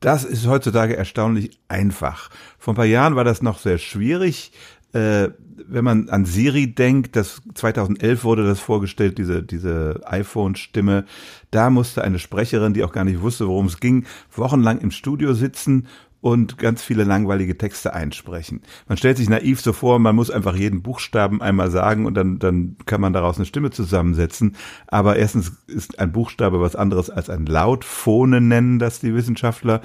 Das 0.00 0.24
ist 0.24 0.46
heutzutage 0.46 0.96
erstaunlich 0.96 1.60
einfach. 1.68 2.30
Vor 2.58 2.72
ein 2.72 2.76
paar 2.76 2.86
Jahren 2.86 3.16
war 3.16 3.24
das 3.24 3.42
noch 3.42 3.58
sehr 3.58 3.76
schwierig. 3.76 4.52
Äh, 4.92 5.30
wenn 5.68 5.84
man 5.84 6.08
an 6.08 6.24
Siri 6.24 6.74
denkt, 6.74 7.16
das 7.16 7.42
2011 7.54 8.24
wurde 8.24 8.44
das 8.44 8.60
vorgestellt, 8.60 9.18
diese, 9.18 9.42
diese 9.42 10.00
iPhone-Stimme. 10.04 11.04
Da 11.50 11.70
musste 11.70 12.02
eine 12.02 12.18
Sprecherin, 12.18 12.74
die 12.74 12.82
auch 12.82 12.92
gar 12.92 13.04
nicht 13.04 13.20
wusste, 13.20 13.46
worum 13.46 13.66
es 13.66 13.78
ging, 13.78 14.04
wochenlang 14.32 14.80
im 14.80 14.90
Studio 14.90 15.34
sitzen 15.34 15.86
und 16.20 16.58
ganz 16.58 16.82
viele 16.82 17.04
langweilige 17.04 17.56
Texte 17.56 17.94
einsprechen. 17.94 18.60
Man 18.88 18.98
stellt 18.98 19.16
sich 19.16 19.28
naiv 19.28 19.60
so 19.60 19.72
vor, 19.72 19.98
man 19.98 20.14
muss 20.14 20.30
einfach 20.30 20.54
jeden 20.54 20.82
Buchstaben 20.82 21.40
einmal 21.40 21.70
sagen 21.70 22.04
und 22.04 22.14
dann, 22.14 22.38
dann 22.38 22.76
kann 22.84 23.00
man 23.00 23.12
daraus 23.12 23.36
eine 23.36 23.46
Stimme 23.46 23.70
zusammensetzen. 23.70 24.56
Aber 24.86 25.16
erstens 25.16 25.52
ist 25.66 25.98
ein 25.98 26.12
Buchstabe 26.12 26.60
was 26.60 26.76
anderes 26.76 27.08
als 27.08 27.30
ein 27.30 27.46
Laut. 27.46 27.84
Phone 27.84 28.48
nennen 28.48 28.78
das 28.78 29.00
die 29.00 29.14
Wissenschaftler. 29.14 29.80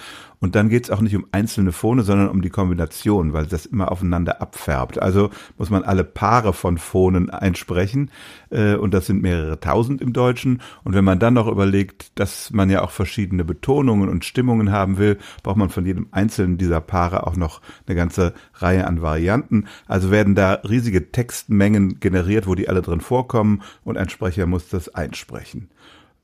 Und 0.45 0.53
dann 0.53 0.69
geht 0.69 0.83
es 0.83 0.91
auch 0.91 1.01
nicht 1.01 1.15
um 1.15 1.25
einzelne 1.31 1.71
Phone, 1.71 2.03
sondern 2.03 2.29
um 2.29 2.43
die 2.43 2.51
Kombination, 2.51 3.33
weil 3.33 3.47
das 3.47 3.65
immer 3.65 3.91
aufeinander 3.91 4.43
abfärbt. 4.43 5.01
Also 5.01 5.31
muss 5.57 5.71
man 5.71 5.81
alle 5.81 6.03
Paare 6.03 6.53
von 6.53 6.77
Phonen 6.77 7.31
einsprechen. 7.31 8.11
Äh, 8.51 8.75
und 8.75 8.93
das 8.93 9.07
sind 9.07 9.23
mehrere 9.23 9.59
tausend 9.59 10.01
im 10.01 10.13
Deutschen. 10.13 10.61
Und 10.83 10.93
wenn 10.93 11.03
man 11.03 11.17
dann 11.17 11.33
noch 11.33 11.47
überlegt, 11.47 12.19
dass 12.19 12.51
man 12.51 12.69
ja 12.69 12.83
auch 12.83 12.91
verschiedene 12.91 13.43
Betonungen 13.43 14.07
und 14.07 14.23
Stimmungen 14.23 14.71
haben 14.71 14.99
will, 14.99 15.17
braucht 15.41 15.57
man 15.57 15.69
von 15.69 15.83
jedem 15.83 16.09
einzelnen 16.11 16.59
dieser 16.59 16.79
Paare 16.79 17.25
auch 17.25 17.35
noch 17.35 17.59
eine 17.87 17.95
ganze 17.95 18.35
Reihe 18.53 18.85
an 18.85 19.01
Varianten. 19.01 19.65
Also 19.87 20.11
werden 20.11 20.35
da 20.35 20.59
riesige 20.69 21.11
Textmengen 21.11 21.99
generiert, 21.99 22.45
wo 22.45 22.53
die 22.53 22.69
alle 22.69 22.83
drin 22.83 23.01
vorkommen 23.01 23.63
und 23.83 23.97
ein 23.97 24.09
Sprecher 24.09 24.45
muss 24.45 24.69
das 24.69 24.93
einsprechen. 24.93 25.69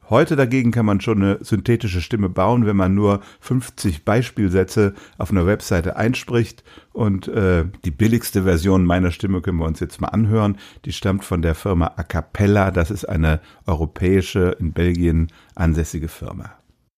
Heute 0.10 0.36
dagegen 0.36 0.72
kann 0.72 0.86
man 0.86 1.00
schon 1.00 1.22
eine 1.22 1.38
synthetische 1.42 2.02
Stimme 2.02 2.28
bauen, 2.28 2.66
wenn 2.66 2.76
man 2.76 2.94
nur 2.94 3.22
50 3.40 4.04
Beispielsätze 4.04 4.94
auf 5.18 5.32
einer 5.32 5.46
Webseite 5.46 5.96
einspricht. 5.96 6.64
Und 6.92 7.30
äh, 7.30 7.66
die 7.86 7.92
billigste 7.92 8.44
Version 8.44 8.84
meiner 8.84 9.12
Stimme 9.12 9.42
können 9.42 9.60
wir 9.60 9.66
uns 9.66 9.80
jetzt 9.80 10.02
mal 10.02 10.10
anhören. 10.10 10.58
Die 10.84 10.92
stammt 10.92 11.24
von 11.24 11.42
der 11.42 11.56
Firma 11.56 11.94
Acapella. 11.96 12.72
Das 12.72 12.92
ist 12.92 13.06
eine 13.06 13.40
europäische, 13.66 14.58
in 14.60 14.74
Belgien 14.74 15.32
ansässige 15.56 16.10
Firma. 16.10 16.52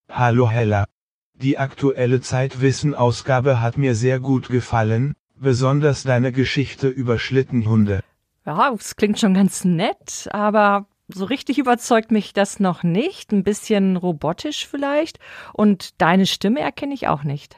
Hallo 0.09 0.49
Hella. 0.49 0.85
Die 1.35 1.57
aktuelle 1.57 2.21
Zeitwissen-Ausgabe 2.21 3.59
hat 3.59 3.77
mir 3.77 3.95
sehr 3.95 4.19
gut 4.19 4.49
gefallen, 4.49 5.13
besonders 5.35 6.03
deine 6.03 6.31
Geschichte 6.31 6.87
über 6.87 7.19
Schlittenhunde. 7.19 8.01
Ja, 8.45 8.71
das 8.71 8.95
klingt 8.95 9.19
schon 9.19 9.33
ganz 9.33 9.65
nett, 9.65 10.27
aber 10.31 10.85
so 11.07 11.25
richtig 11.25 11.57
überzeugt 11.57 12.11
mich 12.11 12.33
das 12.33 12.59
noch 12.59 12.83
nicht. 12.83 13.31
Ein 13.31 13.43
bisschen 13.43 13.97
robotisch 13.97 14.67
vielleicht. 14.67 15.19
Und 15.53 16.01
deine 16.01 16.25
Stimme 16.25 16.61
erkenne 16.61 16.93
ich 16.93 17.07
auch 17.07 17.23
nicht. 17.23 17.57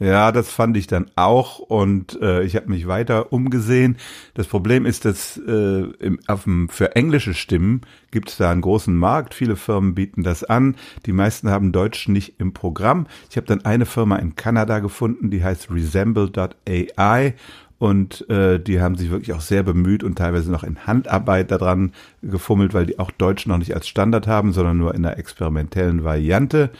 Ja, 0.00 0.32
das 0.32 0.50
fand 0.50 0.76
ich 0.76 0.88
dann 0.88 1.06
auch 1.14 1.60
und 1.60 2.20
äh, 2.20 2.42
ich 2.42 2.56
habe 2.56 2.68
mich 2.68 2.88
weiter 2.88 3.32
umgesehen. 3.32 3.96
Das 4.34 4.48
Problem 4.48 4.86
ist, 4.86 5.04
dass 5.04 5.36
äh, 5.36 5.50
im, 5.50 6.18
auf 6.26 6.44
dem, 6.44 6.68
für 6.68 6.96
englische 6.96 7.32
Stimmen 7.32 7.82
gibt 8.10 8.28
es 8.28 8.36
da 8.36 8.50
einen 8.50 8.60
großen 8.60 8.94
Markt. 8.94 9.34
Viele 9.34 9.54
Firmen 9.54 9.94
bieten 9.94 10.24
das 10.24 10.42
an. 10.42 10.74
Die 11.06 11.12
meisten 11.12 11.48
haben 11.48 11.70
Deutsch 11.70 12.08
nicht 12.08 12.40
im 12.40 12.52
Programm. 12.52 13.06
Ich 13.30 13.36
habe 13.36 13.46
dann 13.46 13.64
eine 13.64 13.86
Firma 13.86 14.16
in 14.16 14.34
Kanada 14.34 14.80
gefunden, 14.80 15.30
die 15.30 15.44
heißt 15.44 15.70
Resemble.ai 15.70 17.34
und 17.78 18.28
äh, 18.30 18.58
die 18.58 18.80
haben 18.80 18.96
sich 18.96 19.10
wirklich 19.10 19.32
auch 19.32 19.40
sehr 19.40 19.62
bemüht 19.62 20.04
und 20.04 20.16
teilweise 20.16 20.50
noch 20.50 20.64
in 20.64 20.86
Handarbeit 20.86 21.50
daran 21.50 21.92
gefummelt, 22.22 22.72
weil 22.72 22.86
die 22.86 22.98
auch 22.98 23.10
Deutsch 23.10 23.46
noch 23.46 23.58
nicht 23.58 23.74
als 23.74 23.88
Standard 23.88 24.26
haben, 24.26 24.52
sondern 24.52 24.78
nur 24.78 24.94
in 24.94 25.04
einer 25.04 25.18
experimentellen 25.18 26.04
Variante. 26.04 26.70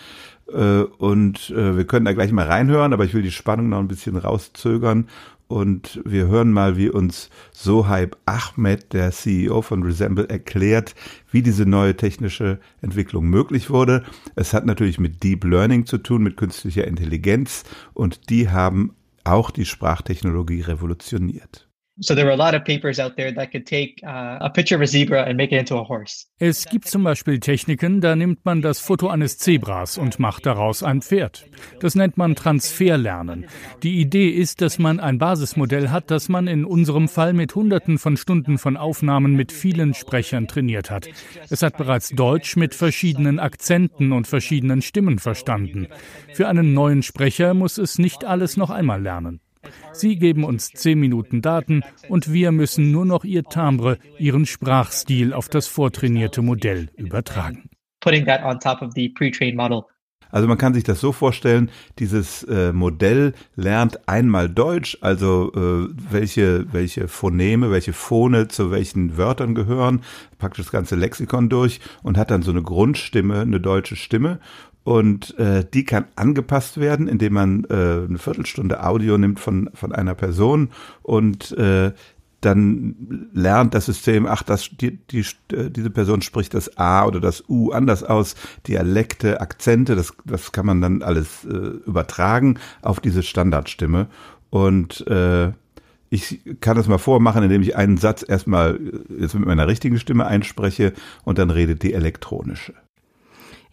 Äh, 0.52 0.82
und 0.82 1.50
äh, 1.50 1.76
wir 1.76 1.86
können 1.86 2.04
da 2.04 2.12
gleich 2.12 2.32
mal 2.32 2.46
reinhören, 2.46 2.92
aber 2.92 3.04
ich 3.04 3.14
will 3.14 3.22
die 3.22 3.30
Spannung 3.30 3.68
noch 3.70 3.80
ein 3.80 3.88
bisschen 3.88 4.16
rauszögern. 4.16 5.08
Und 5.46 6.00
wir 6.06 6.26
hören 6.28 6.52
mal, 6.52 6.76
wie 6.78 6.88
uns 6.88 7.28
Sohaib 7.52 8.16
Ahmed, 8.24 8.92
der 8.94 9.10
CEO 9.10 9.60
von 9.60 9.82
Resemble, 9.82 10.28
erklärt, 10.28 10.94
wie 11.30 11.42
diese 11.42 11.66
neue 11.66 11.96
technische 11.96 12.60
Entwicklung 12.80 13.26
möglich 13.26 13.68
wurde. 13.68 14.04
Es 14.36 14.54
hat 14.54 14.64
natürlich 14.64 14.98
mit 14.98 15.22
Deep 15.22 15.44
Learning 15.44 15.84
zu 15.84 15.98
tun, 15.98 16.22
mit 16.22 16.38
künstlicher 16.38 16.86
Intelligenz. 16.86 17.64
Und 17.92 18.30
die 18.30 18.48
haben 18.48 18.94
auch 19.24 19.50
die 19.50 19.64
Sprachtechnologie 19.64 20.60
revolutioniert. 20.60 21.68
Uh. 21.96 22.02
Es 26.38 26.64
gibt 26.66 26.88
zum 26.88 27.04
Beispiel 27.04 27.38
Techniken, 27.38 28.00
da 28.00 28.16
nimmt 28.16 28.44
man 28.44 28.62
das 28.62 28.80
Foto 28.80 29.08
eines 29.08 29.38
Zebras 29.38 29.96
und 29.96 30.18
macht 30.18 30.44
daraus 30.44 30.82
ein 30.82 31.02
Pferd. 31.02 31.46
Das 31.78 31.94
nennt 31.94 32.16
man 32.16 32.34
Transferlernen. 32.34 33.46
Die 33.84 34.00
Idee 34.00 34.28
ist, 34.30 34.60
dass 34.60 34.80
man 34.80 34.98
ein 34.98 35.18
Basismodell 35.18 35.90
hat, 35.90 36.10
das 36.10 36.28
man 36.28 36.48
in 36.48 36.64
unserem 36.64 37.06
Fall 37.06 37.32
mit 37.32 37.54
Hunderten 37.54 37.98
von 37.98 38.16
Stunden 38.16 38.58
von 38.58 38.76
Aufnahmen 38.76 39.34
mit 39.34 39.52
vielen 39.52 39.94
Sprechern 39.94 40.48
trainiert 40.48 40.90
hat. 40.90 41.06
Es 41.48 41.62
hat 41.62 41.78
bereits 41.78 42.08
Deutsch 42.08 42.56
mit 42.56 42.74
verschiedenen 42.74 43.38
Akzenten 43.38 44.10
und 44.10 44.26
verschiedenen 44.26 44.82
Stimmen 44.82 45.20
verstanden. 45.20 45.86
Für 46.32 46.48
einen 46.48 46.74
neuen 46.74 47.04
Sprecher 47.04 47.54
muss 47.54 47.78
es 47.78 47.98
nicht 47.98 48.24
alles 48.24 48.56
noch 48.56 48.70
einmal 48.70 49.00
lernen. 49.00 49.43
Sie 49.92 50.16
geben 50.16 50.44
uns 50.44 50.70
zehn 50.70 50.98
Minuten 50.98 51.42
Daten 51.42 51.82
und 52.08 52.32
wir 52.32 52.52
müssen 52.52 52.90
nur 52.90 53.04
noch 53.04 53.24
Ihr 53.24 53.44
Timbre, 53.44 53.98
Ihren 54.18 54.46
Sprachstil 54.46 55.32
auf 55.32 55.48
das 55.48 55.66
vortrainierte 55.66 56.42
Modell 56.42 56.90
übertragen. 56.96 57.70
Also 60.34 60.48
man 60.48 60.58
kann 60.58 60.74
sich 60.74 60.82
das 60.82 60.98
so 60.98 61.12
vorstellen, 61.12 61.70
dieses 62.00 62.42
äh, 62.42 62.72
Modell 62.72 63.34
lernt 63.54 64.08
einmal 64.08 64.48
Deutsch, 64.48 64.98
also 65.00 65.52
äh, 65.54 65.88
welche, 66.10 66.72
welche 66.72 67.06
Phoneme, 67.06 67.70
welche 67.70 67.92
Phone 67.92 68.50
zu 68.50 68.72
welchen 68.72 69.16
Wörtern 69.16 69.54
gehören, 69.54 70.02
praktisch 70.38 70.64
das 70.64 70.72
ganze 70.72 70.96
Lexikon 70.96 71.48
durch 71.48 71.78
und 72.02 72.18
hat 72.18 72.32
dann 72.32 72.42
so 72.42 72.50
eine 72.50 72.62
Grundstimme, 72.62 73.42
eine 73.42 73.60
deutsche 73.60 73.94
Stimme 73.94 74.40
und 74.84 75.36
äh, 75.38 75.64
die 75.72 75.84
kann 75.84 76.04
angepasst 76.14 76.78
werden, 76.78 77.08
indem 77.08 77.32
man 77.32 77.64
äh, 77.64 77.74
eine 78.08 78.18
Viertelstunde 78.18 78.84
Audio 78.84 79.18
nimmt 79.18 79.40
von, 79.40 79.70
von 79.74 79.92
einer 79.92 80.14
Person 80.14 80.70
und 81.02 81.52
äh, 81.52 81.92
dann 82.44 83.30
lernt 83.32 83.74
das 83.74 83.86
System, 83.86 84.26
ach, 84.26 84.42
das, 84.42 84.68
die, 84.70 84.98
die, 84.98 85.24
äh, 85.52 85.70
diese 85.70 85.90
Person 85.90 86.20
spricht 86.20 86.54
das 86.54 86.76
A 86.76 87.06
oder 87.06 87.20
das 87.20 87.44
U 87.48 87.70
anders 87.70 88.02
aus, 88.02 88.34
Dialekte, 88.66 89.40
Akzente, 89.40 89.96
das, 89.96 90.12
das 90.24 90.52
kann 90.52 90.66
man 90.66 90.80
dann 90.80 91.02
alles 91.02 91.44
äh, 91.44 91.56
übertragen 91.86 92.58
auf 92.82 93.00
diese 93.00 93.22
Standardstimme. 93.22 94.08
Und 94.50 95.06
äh, 95.06 95.52
ich 96.10 96.40
kann 96.60 96.76
das 96.76 96.86
mal 96.86 96.98
vormachen, 96.98 97.42
indem 97.42 97.62
ich 97.62 97.76
einen 97.76 97.96
Satz 97.96 98.24
erstmal 98.26 98.76
äh, 98.76 99.22
jetzt 99.22 99.34
mit 99.34 99.46
meiner 99.46 99.66
richtigen 99.66 99.98
Stimme 99.98 100.26
einspreche 100.26 100.92
und 101.24 101.38
dann 101.38 101.50
redet 101.50 101.82
die 101.82 101.94
elektronische. 101.94 102.74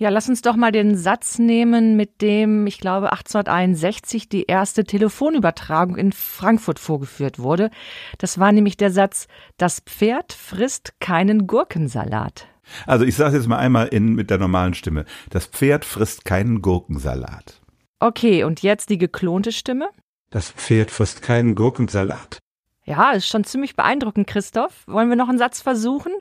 Ja, 0.02 0.10
lass 0.10 0.28
uns 0.28 0.42
doch 0.42 0.56
mal 0.56 0.72
den 0.72 0.98
Satz 0.98 1.38
nehmen, 1.38 1.96
mit 1.96 2.24
dem, 2.24 2.66
ich 2.66 2.80
glaube, 2.80 3.12
1861 3.12 4.28
die 4.28 4.46
erste 4.46 4.84
Telefonübertragung 4.84 5.96
in 5.96 6.12
Frankfurt 6.12 6.80
vorgeführt 6.80 7.38
wurde. 7.38 7.70
Das 8.18 8.40
war 8.40 8.52
nämlich 8.52 8.78
der 8.78 8.90
Satz, 8.90 9.28
das 9.58 9.82
Pferd 9.82 10.34
frisst 10.34 11.00
keinen 11.00 11.46
Gurkensalat. 11.46 12.48
Also 12.88 13.06
ich 13.06 13.16
sage 13.16 13.38
jetzt 13.38 13.46
mal 13.46 13.60
einmal 13.60 13.90
in, 13.90 14.16
mit 14.16 14.32
der 14.32 14.40
normalen 14.40 14.74
Stimme. 14.74 15.06
Das 15.30 15.46
Pferd 15.46 15.86
frisst 15.86 16.26
keinen 16.26 16.64
Gurkensalat. 16.64 17.62
Okay, 18.00 18.44
und 18.44 18.64
jetzt 18.64 18.90
die 18.90 18.98
geklonte 18.98 19.52
Stimme? 19.52 19.88
Das 20.32 20.50
Pferd 20.50 20.90
frisst 20.90 21.22
keinen 21.22 21.54
Gurkensalat. 21.54 22.40
Ja, 22.86 23.12
ist 23.12 23.28
schon 23.28 23.44
ziemlich 23.44 23.76
beeindruckend, 23.76 24.26
Christoph. 24.26 24.84
Wollen 24.88 25.10
wir 25.10 25.16
noch 25.16 25.30
einen 25.30 25.38
Satz 25.38 25.62
versuchen? 25.62 26.14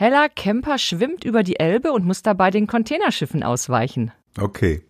Hella 0.00 0.28
Kemper 0.28 0.78
schwimmt 0.78 1.24
über 1.24 1.42
die 1.42 1.58
Elbe 1.58 1.90
und 1.90 2.04
muss 2.04 2.22
dabei 2.22 2.52
den 2.52 2.68
Containerschiffen 2.68 3.42
ausweichen. 3.42 4.12
Okay. 4.38 4.84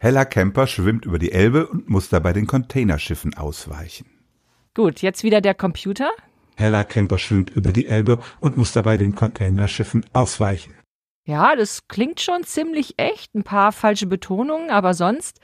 Hella 0.00 0.24
Kemper 0.24 0.66
schwimmt 0.66 1.04
über 1.04 1.20
die 1.20 1.30
Elbe 1.30 1.68
und 1.68 1.88
muss 1.88 2.08
dabei 2.08 2.32
den 2.32 2.48
Containerschiffen 2.48 3.34
ausweichen. 3.34 4.06
Gut, 4.74 5.00
jetzt 5.00 5.22
wieder 5.22 5.40
der 5.40 5.54
Computer. 5.54 6.10
Hella 6.56 6.82
Kemper 6.82 7.18
schwimmt 7.18 7.50
über 7.50 7.70
die 7.70 7.86
Elbe 7.86 8.18
und 8.40 8.56
muss 8.56 8.72
dabei 8.72 8.96
den 8.96 9.14
Containerschiffen 9.14 10.04
ausweichen. 10.12 10.74
Ja, 11.24 11.54
das 11.54 11.86
klingt 11.86 12.20
schon 12.20 12.42
ziemlich 12.42 12.94
echt. 12.96 13.36
Ein 13.36 13.44
paar 13.44 13.70
falsche 13.70 14.08
Betonungen, 14.08 14.70
aber 14.70 14.92
sonst. 14.92 15.38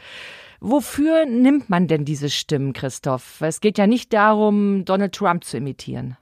Wofür 0.59 1.25
nimmt 1.25 1.71
man 1.71 1.87
denn 1.87 2.05
diese 2.05 2.31
Stimmen, 2.31 2.73
Christoph? 2.73 3.41
Es 3.43 3.61
geht 3.61 3.79
ja 3.79 3.87
nicht 3.87 4.13
darum, 4.13 4.85
Donald 4.85 5.15
Trump 5.15 5.45
zu 5.45 5.57
imitieren. 5.57 6.17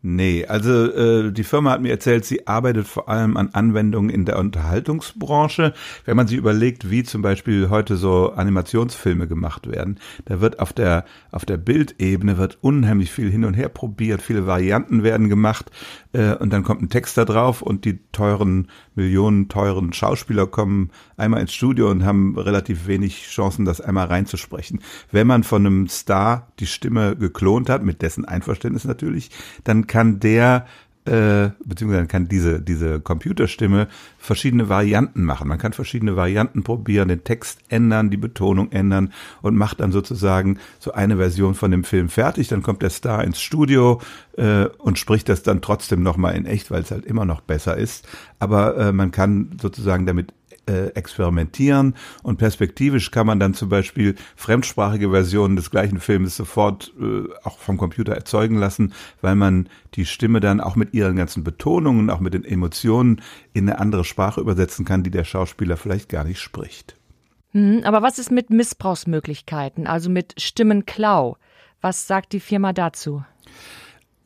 Nee, 0.00 0.46
also 0.46 0.92
äh, 0.92 1.32
die 1.32 1.42
Firma 1.42 1.72
hat 1.72 1.82
mir 1.82 1.90
erzählt, 1.90 2.24
sie 2.24 2.46
arbeitet 2.46 2.86
vor 2.86 3.08
allem 3.08 3.36
an 3.36 3.48
Anwendungen 3.52 4.10
in 4.10 4.24
der 4.24 4.38
Unterhaltungsbranche. 4.38 5.74
Wenn 6.04 6.16
man 6.16 6.28
sich 6.28 6.38
überlegt, 6.38 6.88
wie 6.88 7.02
zum 7.02 7.20
Beispiel 7.20 7.68
heute 7.68 7.96
so 7.96 8.30
Animationsfilme 8.30 9.26
gemacht 9.26 9.68
werden, 9.68 9.98
da 10.26 10.40
wird 10.40 10.60
auf 10.60 10.72
der 10.72 11.04
auf 11.32 11.44
der 11.44 11.56
Bildebene 11.56 12.38
wird 12.38 12.58
unheimlich 12.60 13.10
viel 13.10 13.28
hin 13.28 13.44
und 13.44 13.54
her 13.54 13.68
probiert, 13.68 14.22
viele 14.22 14.46
Varianten 14.46 15.02
werden 15.02 15.28
gemacht 15.28 15.72
äh, 16.12 16.34
und 16.34 16.52
dann 16.52 16.62
kommt 16.62 16.80
ein 16.80 16.90
Text 16.90 17.18
da 17.18 17.24
drauf 17.24 17.60
und 17.60 17.84
die 17.84 17.98
teuren 18.12 18.68
Millionen 18.94 19.48
teuren 19.48 19.92
Schauspieler 19.92 20.46
kommen 20.46 20.90
einmal 21.16 21.40
ins 21.40 21.54
Studio 21.54 21.90
und 21.90 22.04
haben 22.04 22.38
relativ 22.38 22.86
wenig 22.86 23.26
Chancen, 23.26 23.64
das 23.64 23.80
einmal 23.80 24.06
reinzusprechen. 24.06 24.80
Wenn 25.10 25.26
man 25.26 25.42
von 25.42 25.66
einem 25.66 25.88
Star 25.88 26.52
die 26.60 26.66
Stimme 26.66 27.16
geklont 27.16 27.68
hat, 27.68 27.82
mit 27.82 28.00
dessen 28.00 28.24
Einverständnis 28.24 28.84
natürlich, 28.84 29.30
dann 29.64 29.88
kann 29.88 29.97
der 30.04 30.66
äh, 31.08 31.52
beziehungsweise 31.64 32.06
kann 32.06 32.28
diese, 32.28 32.60
diese 32.60 33.00
Computerstimme 33.00 33.88
verschiedene 34.18 34.68
Varianten 34.68 35.24
machen. 35.24 35.48
Man 35.48 35.56
kann 35.56 35.72
verschiedene 35.72 36.16
Varianten 36.16 36.62
probieren, 36.64 37.08
den 37.08 37.24
Text 37.24 37.60
ändern, 37.70 38.10
die 38.10 38.18
Betonung 38.18 38.72
ändern 38.72 39.12
und 39.40 39.56
macht 39.56 39.80
dann 39.80 39.90
sozusagen 39.90 40.58
so 40.78 40.92
eine 40.92 41.16
Version 41.16 41.54
von 41.54 41.70
dem 41.70 41.84
Film 41.84 42.10
fertig. 42.10 42.48
Dann 42.48 42.62
kommt 42.62 42.82
der 42.82 42.90
Star 42.90 43.24
ins 43.24 43.40
Studio 43.40 44.02
äh, 44.36 44.66
und 44.78 44.98
spricht 44.98 45.30
das 45.30 45.42
dann 45.42 45.62
trotzdem 45.62 46.02
nochmal 46.02 46.36
in 46.36 46.44
echt, 46.44 46.70
weil 46.70 46.82
es 46.82 46.90
halt 46.90 47.06
immer 47.06 47.24
noch 47.24 47.40
besser 47.40 47.76
ist. 47.78 48.06
Aber 48.38 48.76
äh, 48.76 48.92
man 48.92 49.10
kann 49.10 49.56
sozusagen 49.60 50.04
damit 50.04 50.34
äh, 50.68 50.88
experimentieren 50.88 51.94
und 52.22 52.36
perspektivisch 52.36 53.10
kann 53.10 53.26
man 53.26 53.40
dann 53.40 53.54
zum 53.54 53.68
Beispiel 53.68 54.14
fremdsprachige 54.36 55.10
Versionen 55.10 55.56
des 55.56 55.70
gleichen 55.70 55.98
Filmes 55.98 56.36
sofort 56.36 56.92
äh, 57.00 57.24
auch 57.42 57.58
vom 57.58 57.78
Computer 57.78 58.12
erzeugen 58.12 58.58
lassen, 58.58 58.92
weil 59.20 59.34
man 59.34 59.68
die 59.94 60.04
Stimme 60.04 60.40
dann 60.40 60.60
auch 60.60 60.76
mit 60.76 60.94
ihren 60.94 61.16
ganzen 61.16 61.42
Betonungen, 61.44 62.10
auch 62.10 62.20
mit 62.20 62.34
den 62.34 62.44
Emotionen 62.44 63.22
in 63.52 63.68
eine 63.68 63.80
andere 63.80 64.04
Sprache 64.04 64.40
übersetzen 64.40 64.84
kann, 64.84 65.02
die 65.02 65.10
der 65.10 65.24
Schauspieler 65.24 65.76
vielleicht 65.76 66.08
gar 66.08 66.24
nicht 66.24 66.40
spricht. 66.40 66.96
Hm, 67.52 67.80
aber 67.84 68.02
was 68.02 68.18
ist 68.18 68.30
mit 68.30 68.50
Missbrauchsmöglichkeiten, 68.50 69.86
also 69.86 70.10
mit 70.10 70.34
Stimmenklau? 70.40 71.36
Was 71.80 72.06
sagt 72.06 72.32
die 72.32 72.40
Firma 72.40 72.72
dazu? 72.72 73.22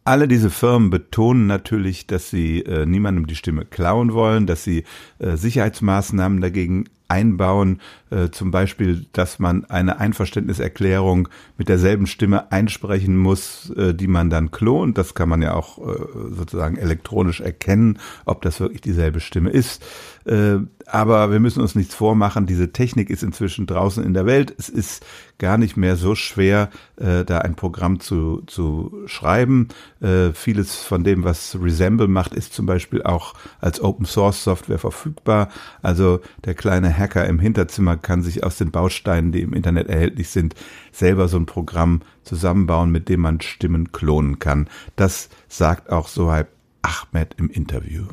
Alle 0.05 0.27
diese 0.27 0.51
Firmen 0.51 0.91
betonen 0.91 1.47
natürlich, 1.47 2.09
dass 2.09 2.29
sie 2.29 2.61
äh, 2.63 2.87
niemandem 2.87 3.27
die 3.27 3.37
Stimme 3.37 3.65
klauen 3.65 4.13
wollen, 4.13 4.47
dass 4.47 4.65
sie 4.65 4.83
äh, 5.21 5.37
Sicherheitsmaßnahmen 5.37 6.41
dagegen 6.41 6.87
einbauen, 7.13 7.81
äh, 8.11 8.31
zum 8.31 8.51
Beispiel, 8.51 9.07
dass 9.13 9.39
man 9.39 9.67
eine 9.67 10.01
Einverständniserklärung 10.01 11.29
mit 11.59 11.69
derselben 11.69 12.07
Stimme 12.07 12.51
einsprechen 12.51 13.19
muss, 13.19 13.71
äh, 13.77 13.93
die 13.93 14.07
man 14.07 14.31
dann 14.31 14.51
klont. 14.51 14.97
Das 14.97 15.15
kann 15.15 15.29
man 15.29 15.43
ja 15.43 15.55
auch 15.55 15.79
äh, 15.79 15.95
sozusagen 16.31 16.79
elektronisch 16.79 17.43
erkennen, 17.43 17.99
ob 18.25 18.41
das 18.41 18.61
wirklich 18.61 18.81
dieselbe 18.81 19.21
Stimme 19.21 19.51
ist. 19.51 19.85
Äh, 20.25 20.59
aber 20.87 21.31
wir 21.31 21.41
müssen 21.41 21.61
uns 21.61 21.75
nichts 21.75 21.95
vormachen. 21.95 22.47
Diese 22.47 22.73
Technik 22.73 23.11
ist 23.11 23.23
inzwischen 23.23 23.67
draußen 23.67 24.03
in 24.03 24.15
der 24.15 24.27
Welt. 24.27 24.55
Es 24.59 24.69
ist 24.69 25.05
gar 25.39 25.59
nicht 25.59 25.77
mehr 25.77 25.97
so 25.97 26.15
schwer, 26.15 26.71
äh, 26.97 27.25
da 27.25 27.39
ein 27.39 27.57
Programm 27.57 28.01
zu, 28.01 28.43
zu 28.47 28.93
schreiben. 29.07 29.69
Äh, 30.01 30.33
vieles 30.33 30.77
von 30.77 31.05
dem, 31.05 31.25
was 31.25 31.59
Resemble 31.61 32.09
macht, 32.09 32.35
ist 32.35 32.55
zum 32.55 32.67
Beispiel 32.67 33.03
auch 33.03 33.35
als 33.61 33.83
Open 33.83 34.07
Source 34.07 34.45
Software 34.45 34.79
verfügbar. 34.79 35.49
Also 35.83 36.21
der 36.45 36.55
kleine 36.55 36.89
Hacker 37.03 37.27
im 37.27 37.41
Hinterzimmer 37.41 37.97
kann 37.97 38.23
sich 38.23 38.45
aus 38.45 38.57
den 38.57 38.71
Bausteinen, 38.71 39.33
die 39.33 39.43
im 39.43 39.53
Internet 39.53 39.89
erhältlich 39.89 40.29
sind, 40.29 40.55
selber 40.93 41.27
so 41.29 41.37
ein 41.37 41.47
Programm 41.47 42.03
zusammenbauen, 42.23 42.91
mit 42.91 43.09
dem 43.09 43.21
man 43.21 43.41
Stimmen 43.41 43.91
klonen 43.91 44.39
kann. 44.39 44.69
Das 44.95 45.29
sagt 45.49 45.91
auch 45.91 46.07
Sohaib 46.07 46.47
Ahmed 46.83 47.35
im 47.39 47.49
Interview. 47.49 48.05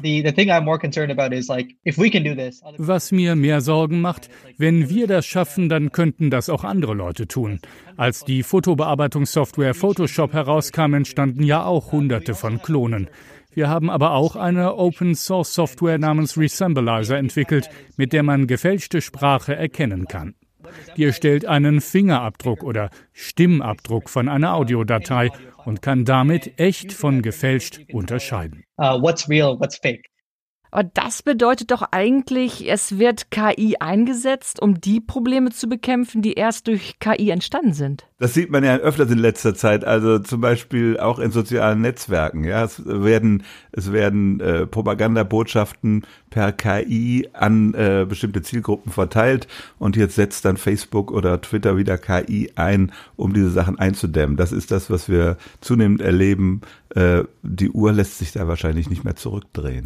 Was 2.78 3.12
mir 3.12 3.36
mehr 3.36 3.62
Sorgen 3.62 4.02
macht, 4.02 4.30
wenn 4.58 4.90
wir 4.90 5.08
das 5.08 5.26
schaffen, 5.26 5.70
dann 5.70 5.92
könnten 5.92 6.30
das 6.30 6.50
auch 6.50 6.64
andere 6.64 6.94
Leute 6.94 7.28
tun. 7.28 7.60
Als 7.98 8.24
die 8.24 8.44
Fotobearbeitungssoftware 8.44 9.74
Photoshop 9.74 10.34
herauskam, 10.34 10.94
entstanden 10.94 11.44
ja 11.44 11.64
auch 11.66 11.92
hunderte 11.92 12.36
von 12.36 12.62
Klonen. 12.62 13.10
Wir 13.60 13.68
haben 13.68 13.90
aber 13.90 14.14
auch 14.14 14.38
eine 14.38 14.78
Open 14.78 15.16
Source 15.16 15.54
Software 15.54 15.98
namens 15.98 16.38
Resembleizer 16.38 17.18
entwickelt, 17.18 17.70
mit 17.98 18.14
der 18.14 18.24
man 18.24 18.48
gefälschte 18.48 19.02
Sprache 19.02 19.54
erkennen 19.54 20.06
kann. 20.08 20.36
Die 20.96 21.04
erstellt 21.04 21.46
einen 21.46 21.82
Fingerabdruck 21.82 22.64
oder 22.64 22.90
Stimmabdruck 23.12 24.10
von 24.10 24.30
einer 24.30 24.54
Audiodatei 24.54 25.32
und 25.66 25.82
kann 25.82 26.06
damit 26.06 26.58
echt 26.58 26.94
von 26.94 27.22
gefälscht 27.22 27.82
unterscheiden. 27.92 28.64
Uh, 28.78 28.98
what's 29.02 29.28
real, 29.28 29.60
what's 29.60 29.76
fake? 29.76 30.06
Und 30.72 30.92
das 30.94 31.24
bedeutet 31.24 31.72
doch 31.72 31.84
eigentlich, 31.92 32.70
es 32.70 33.00
wird 33.00 33.32
KI 33.32 33.78
eingesetzt, 33.80 34.62
um 34.62 34.80
die 34.80 35.02
Probleme 35.02 35.50
zu 35.50 35.68
bekämpfen, 35.68 36.22
die 36.22 36.34
erst 36.34 36.68
durch 36.68 37.00
KI 37.00 37.32
entstanden 37.32 37.74
sind. 37.74 38.06
Das 38.20 38.34
sieht 38.34 38.52
man 38.52 38.64
ja 38.64 38.76
öfters 38.76 39.10
in 39.10 39.18
letzter 39.18 39.56
Zeit, 39.56 39.86
also 39.86 40.20
zum 40.20 40.42
Beispiel 40.42 41.00
auch 41.00 41.20
in 41.20 41.32
sozialen 41.32 41.82
Netzwerken. 41.82 42.44
Ja, 42.44 42.66
es 42.66 42.82
werden 42.86 43.44
es 43.72 43.92
werden 43.92 44.42
äh, 44.42 44.68
Propagandabotschaften 44.68 46.06
per 46.30 46.52
KI 46.52 47.30
an 47.34 47.74
äh, 47.74 48.06
bestimmte 48.08 48.42
Zielgruppen 48.42 48.92
verteilt 48.92 49.48
und 49.80 49.96
jetzt 49.96 50.16
setzt 50.16 50.46
dann 50.46 50.58
Facebook 50.58 51.12
oder 51.12 51.42
Twitter 51.42 51.78
wieder 51.78 51.98
KI 51.98 52.52
ein, 52.56 52.92
um 53.16 53.34
diese 53.34 53.50
Sachen 53.50 53.80
einzudämmen. 53.80 54.38
Das 54.38 54.52
ist 54.52 54.70
das, 54.70 54.90
was 54.90 55.10
wir 55.10 55.38
zunehmend 55.62 56.02
erleben. 56.02 56.62
Äh, 56.94 57.24
die 57.42 57.72
Uhr 57.72 57.94
lässt 57.94 58.20
sich 58.20 58.34
da 58.34 58.48
wahrscheinlich 58.48 58.90
nicht 58.90 59.04
mehr 59.04 59.16
zurückdrehen. 59.16 59.86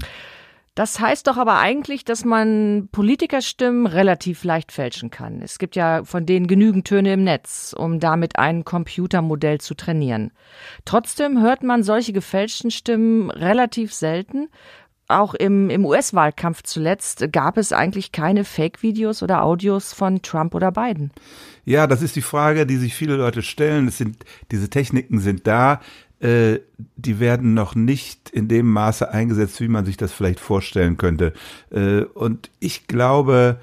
Das 0.75 0.99
heißt 0.99 1.27
doch 1.27 1.37
aber 1.37 1.59
eigentlich, 1.59 2.03
dass 2.03 2.25
man 2.25 2.89
Politikerstimmen 2.91 3.85
relativ 3.85 4.43
leicht 4.43 4.71
fälschen 4.71 5.11
kann. 5.11 5.41
Es 5.43 5.59
gibt 5.59 5.75
ja 5.75 6.03
von 6.03 6.25
denen 6.25 6.47
genügend 6.47 6.87
Töne 6.87 7.13
im 7.13 7.23
Netz, 7.23 7.75
um 7.77 7.99
damit 7.99 8.39
ein 8.39 8.65
Computermodell 8.65 9.61
zu 9.61 9.75
trainieren. 9.75 10.31
Trotzdem 10.83 11.39
hört 11.39 11.61
man 11.61 11.83
solche 11.83 12.11
gefälschten 12.11 12.71
Stimmen 12.71 13.29
relativ 13.29 13.93
selten. 13.93 14.49
auch 15.09 15.35
im, 15.35 15.69
im 15.69 15.85
US-Wahlkampf 15.85 16.63
zuletzt 16.63 17.31
gab 17.31 17.57
es 17.57 17.71
eigentlich 17.71 18.11
keine 18.11 18.43
Fake-Videos 18.43 19.21
oder 19.21 19.43
Audios 19.43 19.93
von 19.93 20.23
Trump 20.23 20.55
oder 20.55 20.71
Biden. 20.71 21.11
Ja, 21.65 21.85
das 21.85 22.01
ist 22.01 22.15
die 22.15 22.21
Frage, 22.21 22.65
die 22.65 22.77
sich 22.77 22.95
viele 22.95 23.15
Leute 23.15 23.43
stellen. 23.43 23.87
Es 23.87 23.99
sind, 23.99 24.25
diese 24.51 24.69
Techniken 24.69 25.19
sind 25.19 25.45
da. 25.45 25.81
Äh, 26.23 26.61
die 26.95 27.19
werden 27.19 27.53
noch 27.53 27.75
nicht 27.75 28.29
in 28.29 28.47
dem 28.47 28.71
Maße 28.71 29.11
eingesetzt, 29.11 29.59
wie 29.59 29.67
man 29.67 29.85
sich 29.85 29.97
das 29.97 30.13
vielleicht 30.13 30.39
vorstellen 30.39 30.95
könnte. 30.95 31.33
Äh, 31.69 32.03
und 32.03 32.49
ich 32.59 32.87
glaube, 32.87 33.59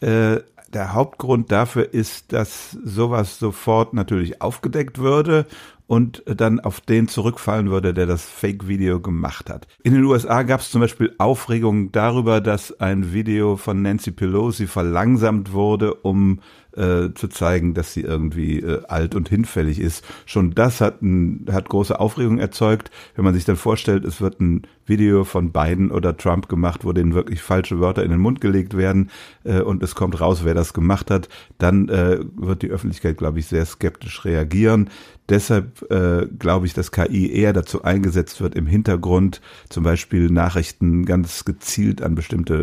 äh, 0.00 0.40
der 0.74 0.92
Hauptgrund 0.92 1.50
dafür 1.50 1.94
ist, 1.94 2.32
dass 2.32 2.72
sowas 2.72 3.38
sofort 3.38 3.94
natürlich 3.94 4.42
aufgedeckt 4.42 4.98
würde 4.98 5.46
und 5.92 6.22
dann 6.24 6.58
auf 6.58 6.80
den 6.80 7.06
zurückfallen 7.06 7.68
würde, 7.68 7.92
der 7.92 8.06
das 8.06 8.24
Fake-Video 8.24 8.98
gemacht 8.98 9.50
hat. 9.50 9.68
In 9.82 9.92
den 9.92 10.04
USA 10.04 10.42
gab 10.42 10.60
es 10.60 10.70
zum 10.70 10.80
Beispiel 10.80 11.14
Aufregung 11.18 11.92
darüber, 11.92 12.40
dass 12.40 12.80
ein 12.80 13.12
Video 13.12 13.58
von 13.58 13.82
Nancy 13.82 14.10
Pelosi 14.10 14.66
verlangsamt 14.66 15.52
wurde, 15.52 15.92
um 15.92 16.40
äh, 16.76 17.12
zu 17.14 17.28
zeigen, 17.28 17.74
dass 17.74 17.92
sie 17.92 18.00
irgendwie 18.00 18.60
äh, 18.60 18.82
alt 18.86 19.14
und 19.14 19.28
hinfällig 19.28 19.78
ist. 19.78 20.02
Schon 20.24 20.52
das 20.52 20.80
hat, 20.80 21.02
ein, 21.02 21.44
hat 21.52 21.68
große 21.68 22.00
Aufregung 22.00 22.38
erzeugt, 22.38 22.90
wenn 23.14 23.26
man 23.26 23.34
sich 23.34 23.44
dann 23.44 23.56
vorstellt, 23.56 24.06
es 24.06 24.22
wird 24.22 24.40
ein 24.40 24.62
Video 24.86 25.24
von 25.24 25.52
Biden 25.52 25.90
oder 25.90 26.16
Trump 26.16 26.48
gemacht, 26.48 26.84
wo 26.84 26.92
denen 26.92 27.14
wirklich 27.14 27.42
falsche 27.42 27.80
Wörter 27.80 28.02
in 28.02 28.10
den 28.10 28.20
Mund 28.20 28.40
gelegt 28.40 28.76
werden 28.76 29.10
äh, 29.44 29.60
und 29.60 29.82
es 29.82 29.94
kommt 29.94 30.20
raus, 30.20 30.44
wer 30.44 30.54
das 30.54 30.72
gemacht 30.72 31.10
hat, 31.10 31.28
dann 31.58 31.88
äh, 31.88 32.20
wird 32.36 32.62
die 32.62 32.70
Öffentlichkeit, 32.70 33.18
glaube 33.18 33.38
ich, 33.38 33.46
sehr 33.46 33.66
skeptisch 33.66 34.24
reagieren. 34.24 34.88
Deshalb 35.28 35.90
äh, 35.90 36.26
glaube 36.26 36.66
ich, 36.66 36.74
dass 36.74 36.90
KI 36.90 37.32
eher 37.32 37.52
dazu 37.52 37.82
eingesetzt 37.82 38.40
wird, 38.40 38.54
im 38.54 38.66
Hintergrund 38.66 39.40
zum 39.68 39.84
Beispiel 39.84 40.30
Nachrichten 40.30 41.04
ganz 41.04 41.44
gezielt 41.44 42.02
an 42.02 42.14
bestimmte 42.14 42.54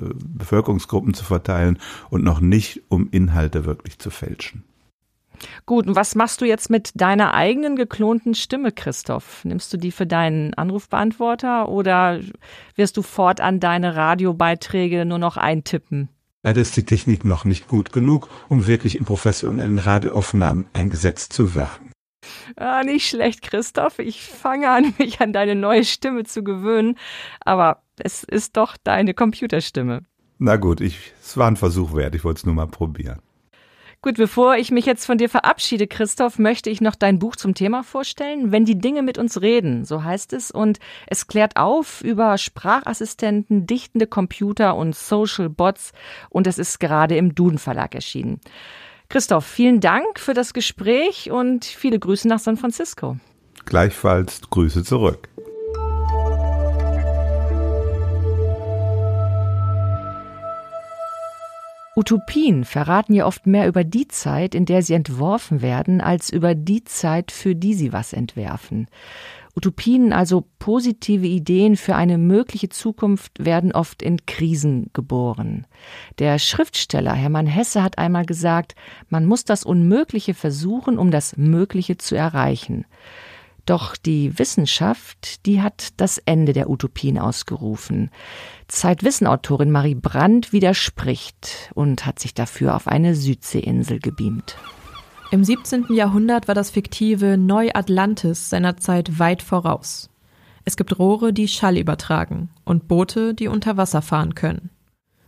äh, 0.00 0.14
Bevölkerungsgruppen 0.26 1.14
zu 1.14 1.24
verteilen 1.24 1.78
und 2.10 2.24
noch 2.24 2.40
nicht, 2.40 2.82
um 2.88 3.08
Inhalte 3.10 3.64
wirklich 3.64 3.98
zu 3.98 4.10
fälschen. 4.10 4.64
Gut, 5.66 5.86
und 5.86 5.96
was 5.96 6.14
machst 6.14 6.40
du 6.40 6.44
jetzt 6.44 6.70
mit 6.70 6.90
deiner 6.94 7.34
eigenen 7.34 7.76
geklonten 7.76 8.34
Stimme, 8.34 8.72
Christoph? 8.72 9.44
Nimmst 9.44 9.72
du 9.72 9.76
die 9.76 9.92
für 9.92 10.06
deinen 10.06 10.54
Anrufbeantworter 10.54 11.68
oder 11.68 12.20
wirst 12.74 12.96
du 12.96 13.02
fortan 13.02 13.60
deine 13.60 13.94
Radiobeiträge 13.94 15.04
nur 15.04 15.18
noch 15.18 15.36
eintippen? 15.36 16.08
Leider 16.42 16.60
ist 16.60 16.76
die 16.76 16.84
Technik 16.84 17.24
noch 17.24 17.44
nicht 17.44 17.68
gut 17.68 17.92
genug, 17.92 18.28
um 18.48 18.66
wirklich 18.66 18.98
in 18.98 19.04
professionellen 19.04 19.78
Radioaufnahmen 19.78 20.66
eingesetzt 20.72 21.32
zu 21.32 21.54
werden. 21.54 21.90
Ah, 22.56 22.82
nicht 22.82 23.08
schlecht, 23.08 23.42
Christoph. 23.42 23.98
Ich 23.98 24.22
fange 24.22 24.70
an, 24.70 24.94
mich 24.98 25.20
an 25.20 25.32
deine 25.32 25.54
neue 25.54 25.84
Stimme 25.84 26.24
zu 26.24 26.42
gewöhnen. 26.42 26.96
Aber 27.40 27.82
es 27.98 28.24
ist 28.24 28.56
doch 28.56 28.76
deine 28.76 29.14
Computerstimme. 29.14 30.02
Na 30.38 30.56
gut, 30.56 30.80
ich, 30.80 31.12
es 31.20 31.36
war 31.36 31.50
ein 31.50 31.56
Versuch 31.56 31.94
wert. 31.94 32.14
Ich 32.14 32.24
wollte 32.24 32.38
es 32.38 32.46
nur 32.46 32.54
mal 32.54 32.68
probieren. 32.68 33.20
Gut, 34.00 34.14
bevor 34.16 34.56
ich 34.56 34.70
mich 34.70 34.86
jetzt 34.86 35.06
von 35.06 35.18
dir 35.18 35.28
verabschiede, 35.28 35.88
Christoph, 35.88 36.38
möchte 36.38 36.70
ich 36.70 36.80
noch 36.80 36.94
dein 36.94 37.18
Buch 37.18 37.34
zum 37.34 37.54
Thema 37.54 37.82
vorstellen. 37.82 38.52
Wenn 38.52 38.64
die 38.64 38.78
Dinge 38.78 39.02
mit 39.02 39.18
uns 39.18 39.42
reden, 39.42 39.84
so 39.84 40.04
heißt 40.04 40.32
es. 40.34 40.52
Und 40.52 40.78
es 41.08 41.26
klärt 41.26 41.56
auf 41.56 42.00
über 42.02 42.38
Sprachassistenten, 42.38 43.66
dichtende 43.66 44.06
Computer 44.06 44.76
und 44.76 44.94
Social 44.94 45.48
Bots. 45.48 45.90
Und 46.30 46.46
es 46.46 46.58
ist 46.58 46.78
gerade 46.78 47.16
im 47.16 47.34
Duden 47.34 47.58
Verlag 47.58 47.96
erschienen. 47.96 48.40
Christoph, 49.10 49.46
vielen 49.46 49.80
Dank 49.80 50.20
für 50.20 50.34
das 50.34 50.52
Gespräch 50.52 51.30
und 51.30 51.64
viele 51.64 51.98
Grüße 51.98 52.28
nach 52.28 52.38
San 52.38 52.58
Francisco. 52.58 53.16
Gleichfalls 53.64 54.42
Grüße 54.50 54.84
zurück. 54.84 55.30
Utopien 61.96 62.64
verraten 62.64 63.14
ja 63.14 63.24
oft 63.24 63.46
mehr 63.46 63.66
über 63.66 63.82
die 63.82 64.08
Zeit, 64.08 64.54
in 64.54 64.66
der 64.66 64.82
sie 64.82 64.92
entworfen 64.92 65.62
werden, 65.62 66.02
als 66.02 66.28
über 66.30 66.54
die 66.54 66.84
Zeit, 66.84 67.32
für 67.32 67.54
die 67.54 67.72
sie 67.72 67.94
was 67.94 68.12
entwerfen. 68.12 68.88
Utopien, 69.56 70.12
also 70.12 70.44
positive 70.58 71.26
Ideen 71.26 71.76
für 71.76 71.96
eine 71.96 72.18
mögliche 72.18 72.68
Zukunft, 72.68 73.44
werden 73.44 73.72
oft 73.72 74.02
in 74.02 74.24
Krisen 74.26 74.90
geboren. 74.92 75.66
Der 76.18 76.38
Schriftsteller 76.38 77.12
Hermann 77.12 77.46
Hesse 77.46 77.82
hat 77.82 77.98
einmal 77.98 78.24
gesagt, 78.24 78.74
man 79.08 79.26
muss 79.26 79.44
das 79.44 79.64
Unmögliche 79.64 80.34
versuchen, 80.34 80.98
um 80.98 81.10
das 81.10 81.36
Mögliche 81.36 81.98
zu 81.98 82.14
erreichen. 82.14 82.84
Doch 83.68 83.96
die 83.96 84.38
Wissenschaft, 84.38 85.44
die 85.44 85.60
hat 85.60 85.88
das 85.98 86.16
Ende 86.16 86.54
der 86.54 86.70
Utopien 86.70 87.18
ausgerufen. 87.18 88.10
Zeitwissenautorin 88.66 89.70
Marie 89.70 89.94
Brandt 89.94 90.54
widerspricht 90.54 91.70
und 91.74 92.06
hat 92.06 92.18
sich 92.18 92.32
dafür 92.32 92.74
auf 92.74 92.88
eine 92.88 93.14
Südseeinsel 93.14 93.98
gebeamt. 93.98 94.56
Im 95.30 95.44
17. 95.44 95.92
Jahrhundert 95.92 96.48
war 96.48 96.54
das 96.54 96.70
fiktive 96.70 97.36
Neu-Atlantis 97.36 98.48
seiner 98.48 98.78
Zeit 98.78 99.18
weit 99.18 99.42
voraus. 99.42 100.08
Es 100.64 100.78
gibt 100.78 100.98
Rohre, 100.98 101.34
die 101.34 101.48
Schall 101.48 101.76
übertragen 101.76 102.48
und 102.64 102.88
Boote, 102.88 103.34
die 103.34 103.48
unter 103.48 103.76
Wasser 103.76 104.00
fahren 104.00 104.34
können. 104.34 104.70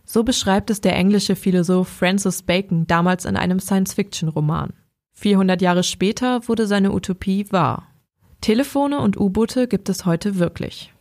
So 0.03 0.23
beschreibt 0.23 0.71
es 0.71 0.81
der 0.81 0.95
englische 0.95 1.35
Philosoph 1.35 1.87
Francis 1.87 2.41
Bacon 2.41 2.87
damals 2.87 3.25
in 3.25 3.37
einem 3.37 3.59
Science-Fiction-Roman. 3.59 4.73
400 5.13 5.61
Jahre 5.61 5.83
später 5.83 6.47
wurde 6.47 6.65
seine 6.65 6.93
Utopie 6.93 7.45
wahr. 7.51 7.87
Telefone 8.41 8.99
und 9.01 9.19
U-Boote 9.19 9.67
gibt 9.67 9.87
es 9.87 10.07
heute 10.07 10.39
wirklich. 10.39 10.91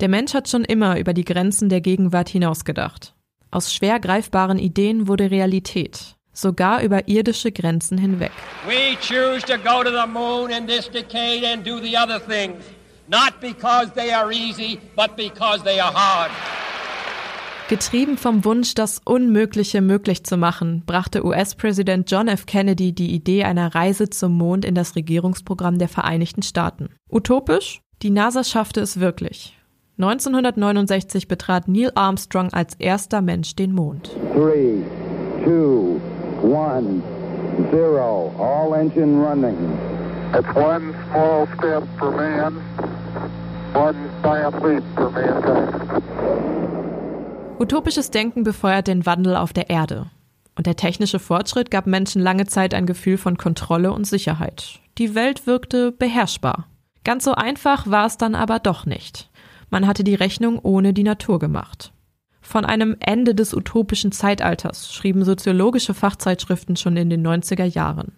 Der 0.00 0.08
Mensch 0.08 0.34
hat 0.34 0.48
schon 0.48 0.64
immer 0.64 0.98
über 0.98 1.14
die 1.14 1.24
Grenzen 1.24 1.68
der 1.68 1.80
Gegenwart 1.80 2.28
hinausgedacht. 2.28 3.14
Aus 3.52 3.72
schwer 3.72 4.00
greifbaren 4.00 4.58
Ideen 4.58 5.06
wurde 5.06 5.30
Realität, 5.30 6.16
sogar 6.32 6.82
über 6.82 7.08
irdische 7.08 7.52
Grenzen 7.52 7.98
hinweg. 7.98 8.32
We 8.66 8.96
choose 9.00 9.44
to 9.46 9.58
go 9.58 9.82
to 9.82 9.90
the 9.90 10.06
moon 10.06 10.50
in 10.50 10.66
this 10.66 10.88
decade 10.90 11.44
and 11.44 11.66
do 11.66 11.80
the 11.80 11.96
other 11.96 12.20
things, 12.20 12.64
not 13.08 13.40
because 13.40 13.92
they 13.94 14.12
are 14.12 14.32
easy, 14.32 14.78
but 14.96 15.16
because 15.16 15.62
they 15.64 15.80
are 15.80 15.92
hard. 15.92 16.30
Getrieben 17.68 18.18
vom 18.18 18.44
Wunsch, 18.44 18.74
das 18.74 19.00
Unmögliche 19.02 19.80
möglich 19.80 20.24
zu 20.24 20.36
machen, 20.36 20.82
brachte 20.84 21.24
US-Präsident 21.24 22.10
John 22.10 22.28
F. 22.28 22.44
Kennedy 22.44 22.92
die 22.92 23.14
Idee 23.14 23.44
einer 23.44 23.74
Reise 23.74 24.10
zum 24.10 24.36
Mond 24.36 24.66
in 24.66 24.74
das 24.74 24.94
Regierungsprogramm 24.94 25.78
der 25.78 25.88
Vereinigten 25.88 26.42
Staaten. 26.42 26.90
Utopisch? 27.10 27.80
Die 28.02 28.10
NASA 28.10 28.44
schaffte 28.44 28.80
es 28.80 29.00
wirklich. 29.00 29.56
1969 29.96 31.28
betrat 31.28 31.68
Neil 31.68 31.92
Armstrong 31.94 32.52
als 32.52 32.74
erster 32.74 33.22
Mensch 33.22 33.54
den 33.54 33.72
Mond. 33.72 34.10
Three, 34.34 34.82
two, 35.44 36.00
one, 36.42 37.02
zero. 37.70 38.32
All 38.38 38.74
engine 38.74 39.20
running. 39.20 39.56
It's 40.34 40.54
one 40.54 40.94
small 41.10 41.46
step 41.58 41.84
for 41.98 42.10
man, 42.10 42.54
one 43.74 43.96
giant 44.22 44.62
leap 44.64 44.82
for 44.94 45.10
mankind. 45.10 46.02
Utopisches 47.58 48.10
Denken 48.10 48.42
befeuert 48.42 48.88
den 48.88 49.06
Wandel 49.06 49.36
auf 49.36 49.52
der 49.52 49.70
Erde. 49.70 50.06
Und 50.56 50.66
der 50.66 50.76
technische 50.76 51.18
Fortschritt 51.18 51.70
gab 51.70 51.86
Menschen 51.86 52.20
lange 52.20 52.46
Zeit 52.46 52.74
ein 52.74 52.86
Gefühl 52.86 53.16
von 53.16 53.36
Kontrolle 53.36 53.92
und 53.92 54.06
Sicherheit. 54.06 54.80
Die 54.98 55.14
Welt 55.14 55.46
wirkte 55.46 55.92
beherrschbar. 55.92 56.66
Ganz 57.04 57.24
so 57.24 57.34
einfach 57.34 57.86
war 57.86 58.06
es 58.06 58.18
dann 58.18 58.34
aber 58.34 58.58
doch 58.58 58.84
nicht. 58.84 59.30
Man 59.70 59.86
hatte 59.86 60.04
die 60.04 60.14
Rechnung 60.14 60.58
ohne 60.58 60.92
die 60.92 61.04
Natur 61.04 61.38
gemacht. 61.38 61.92
Von 62.42 62.64
einem 62.64 62.96
Ende 63.00 63.34
des 63.34 63.54
utopischen 63.54 64.12
Zeitalters 64.12 64.92
schrieben 64.92 65.24
soziologische 65.24 65.94
Fachzeitschriften 65.94 66.76
schon 66.76 66.96
in 66.96 67.08
den 67.08 67.26
90er 67.26 67.64
Jahren. 67.64 68.12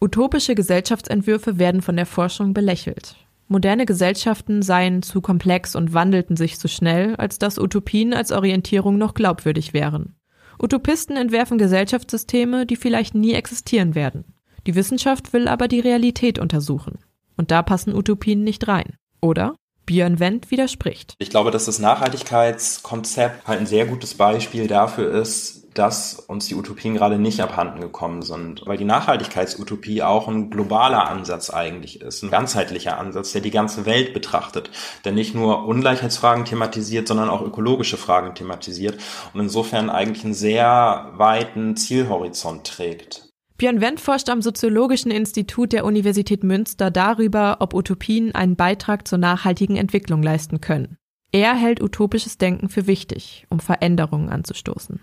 Utopische 0.00 0.54
Gesellschaftsentwürfe 0.54 1.58
werden 1.58 1.80
von 1.80 1.96
der 1.96 2.04
Forschung 2.04 2.52
belächelt. 2.52 3.16
Moderne 3.46 3.86
Gesellschaften 3.86 4.60
seien 4.62 5.02
zu 5.02 5.20
komplex 5.20 5.76
und 5.76 5.94
wandelten 5.94 6.36
sich 6.36 6.58
zu 6.58 6.68
schnell, 6.68 7.14
als 7.16 7.38
dass 7.38 7.58
Utopien 7.58 8.12
als 8.12 8.32
Orientierung 8.32 8.98
noch 8.98 9.14
glaubwürdig 9.14 9.72
wären. 9.72 10.16
Utopisten 10.60 11.16
entwerfen 11.16 11.56
Gesellschaftssysteme, 11.56 12.66
die 12.66 12.76
vielleicht 12.76 13.14
nie 13.14 13.32
existieren 13.32 13.94
werden. 13.94 14.24
Die 14.66 14.74
Wissenschaft 14.74 15.32
will 15.32 15.46
aber 15.46 15.68
die 15.68 15.80
Realität 15.80 16.38
untersuchen. 16.38 16.98
Und 17.36 17.50
da 17.50 17.62
passen 17.62 17.94
Utopien 17.94 18.44
nicht 18.44 18.66
rein. 18.68 18.96
Oder? 19.20 19.56
Björn 19.86 20.20
Wendt 20.20 20.50
widerspricht. 20.50 21.14
Ich 21.18 21.30
glaube, 21.30 21.50
dass 21.50 21.66
das 21.66 21.78
Nachhaltigkeitskonzept 21.78 23.46
halt 23.46 23.60
ein 23.60 23.66
sehr 23.66 23.86
gutes 23.86 24.14
Beispiel 24.14 24.66
dafür 24.66 25.10
ist, 25.10 25.64
dass 25.74 26.14
uns 26.14 26.46
die 26.46 26.54
Utopien 26.54 26.94
gerade 26.94 27.18
nicht 27.18 27.40
abhanden 27.40 27.80
gekommen 27.80 28.22
sind, 28.22 28.62
weil 28.64 28.78
die 28.78 28.84
Nachhaltigkeitsutopie 28.84 30.02
auch 30.02 30.28
ein 30.28 30.50
globaler 30.50 31.08
Ansatz 31.08 31.50
eigentlich 31.50 32.00
ist, 32.00 32.22
ein 32.22 32.30
ganzheitlicher 32.30 32.98
Ansatz, 32.98 33.32
der 33.32 33.40
die 33.40 33.50
ganze 33.50 33.84
Welt 33.84 34.14
betrachtet, 34.14 34.70
der 35.04 35.12
nicht 35.12 35.34
nur 35.34 35.66
Ungleichheitsfragen 35.66 36.44
thematisiert, 36.44 37.08
sondern 37.08 37.28
auch 37.28 37.42
ökologische 37.42 37.96
Fragen 37.96 38.34
thematisiert 38.34 38.98
und 39.32 39.40
insofern 39.40 39.90
eigentlich 39.90 40.24
einen 40.24 40.34
sehr 40.34 41.10
weiten 41.16 41.76
Zielhorizont 41.76 42.64
trägt. 42.66 43.33
Björn 43.56 43.80
Wendt 43.80 44.00
forscht 44.00 44.28
am 44.30 44.42
Soziologischen 44.42 45.12
Institut 45.12 45.72
der 45.72 45.84
Universität 45.84 46.42
Münster 46.42 46.90
darüber, 46.90 47.58
ob 47.60 47.72
Utopien 47.72 48.34
einen 48.34 48.56
Beitrag 48.56 49.06
zur 49.06 49.18
nachhaltigen 49.18 49.76
Entwicklung 49.76 50.24
leisten 50.24 50.60
können. 50.60 50.96
Er 51.30 51.54
hält 51.54 51.80
utopisches 51.80 52.36
Denken 52.36 52.68
für 52.68 52.88
wichtig, 52.88 53.46
um 53.50 53.60
Veränderungen 53.60 54.28
anzustoßen. 54.28 55.00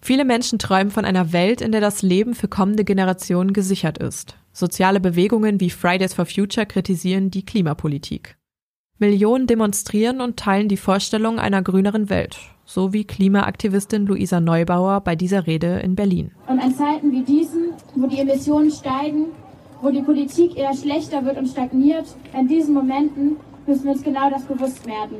Viele 0.00 0.24
Menschen 0.24 0.58
träumen 0.58 0.90
von 0.90 1.04
einer 1.04 1.32
Welt, 1.32 1.60
in 1.60 1.70
der 1.70 1.80
das 1.80 2.02
Leben 2.02 2.34
für 2.34 2.48
kommende 2.48 2.84
Generationen 2.84 3.52
gesichert 3.52 3.98
ist. 3.98 4.36
Soziale 4.52 4.98
Bewegungen 4.98 5.60
wie 5.60 5.70
Fridays 5.70 6.14
for 6.14 6.26
Future 6.26 6.66
kritisieren 6.66 7.30
die 7.30 7.44
Klimapolitik. 7.44 8.36
Millionen 9.02 9.48
demonstrieren 9.48 10.20
und 10.20 10.36
teilen 10.36 10.68
die 10.68 10.76
Vorstellung 10.76 11.40
einer 11.40 11.60
grüneren 11.60 12.08
Welt, 12.08 12.38
so 12.64 12.92
wie 12.92 13.02
Klimaaktivistin 13.02 14.06
Luisa 14.06 14.38
Neubauer 14.38 15.00
bei 15.00 15.16
dieser 15.16 15.48
Rede 15.48 15.80
in 15.80 15.96
Berlin. 15.96 16.30
Und 16.46 16.60
an 16.60 16.72
Zeiten 16.72 17.10
wie 17.10 17.22
diesen, 17.22 17.72
wo 17.96 18.06
die 18.06 18.20
Emissionen 18.20 18.70
steigen, 18.70 19.24
wo 19.80 19.90
die 19.90 20.02
Politik 20.02 20.56
eher 20.56 20.72
schlechter 20.72 21.24
wird 21.24 21.36
und 21.36 21.48
stagniert, 21.48 22.06
in 22.32 22.46
diesen 22.46 22.74
Momenten 22.74 23.38
müssen 23.66 23.84
wir 23.86 23.90
uns 23.90 24.04
genau 24.04 24.30
das 24.30 24.44
bewusst 24.44 24.86
werden. 24.86 25.16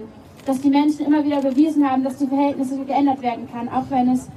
Dass 0.47 0.61
die 0.61 0.71
Menschen 0.71 1.05
immer 1.05 1.25
wieder 1.25 1.42
bewiesen 1.42 1.85
haben, 1.85 2.05
dass 2.05 2.18
die 2.18 2.29
Verhältnisse 2.29 2.85
geändert 2.85 3.21
werden 3.21 3.49
kann, 3.51 3.68
auch 3.68 3.90
wenn 3.90 4.11
es 4.11 4.29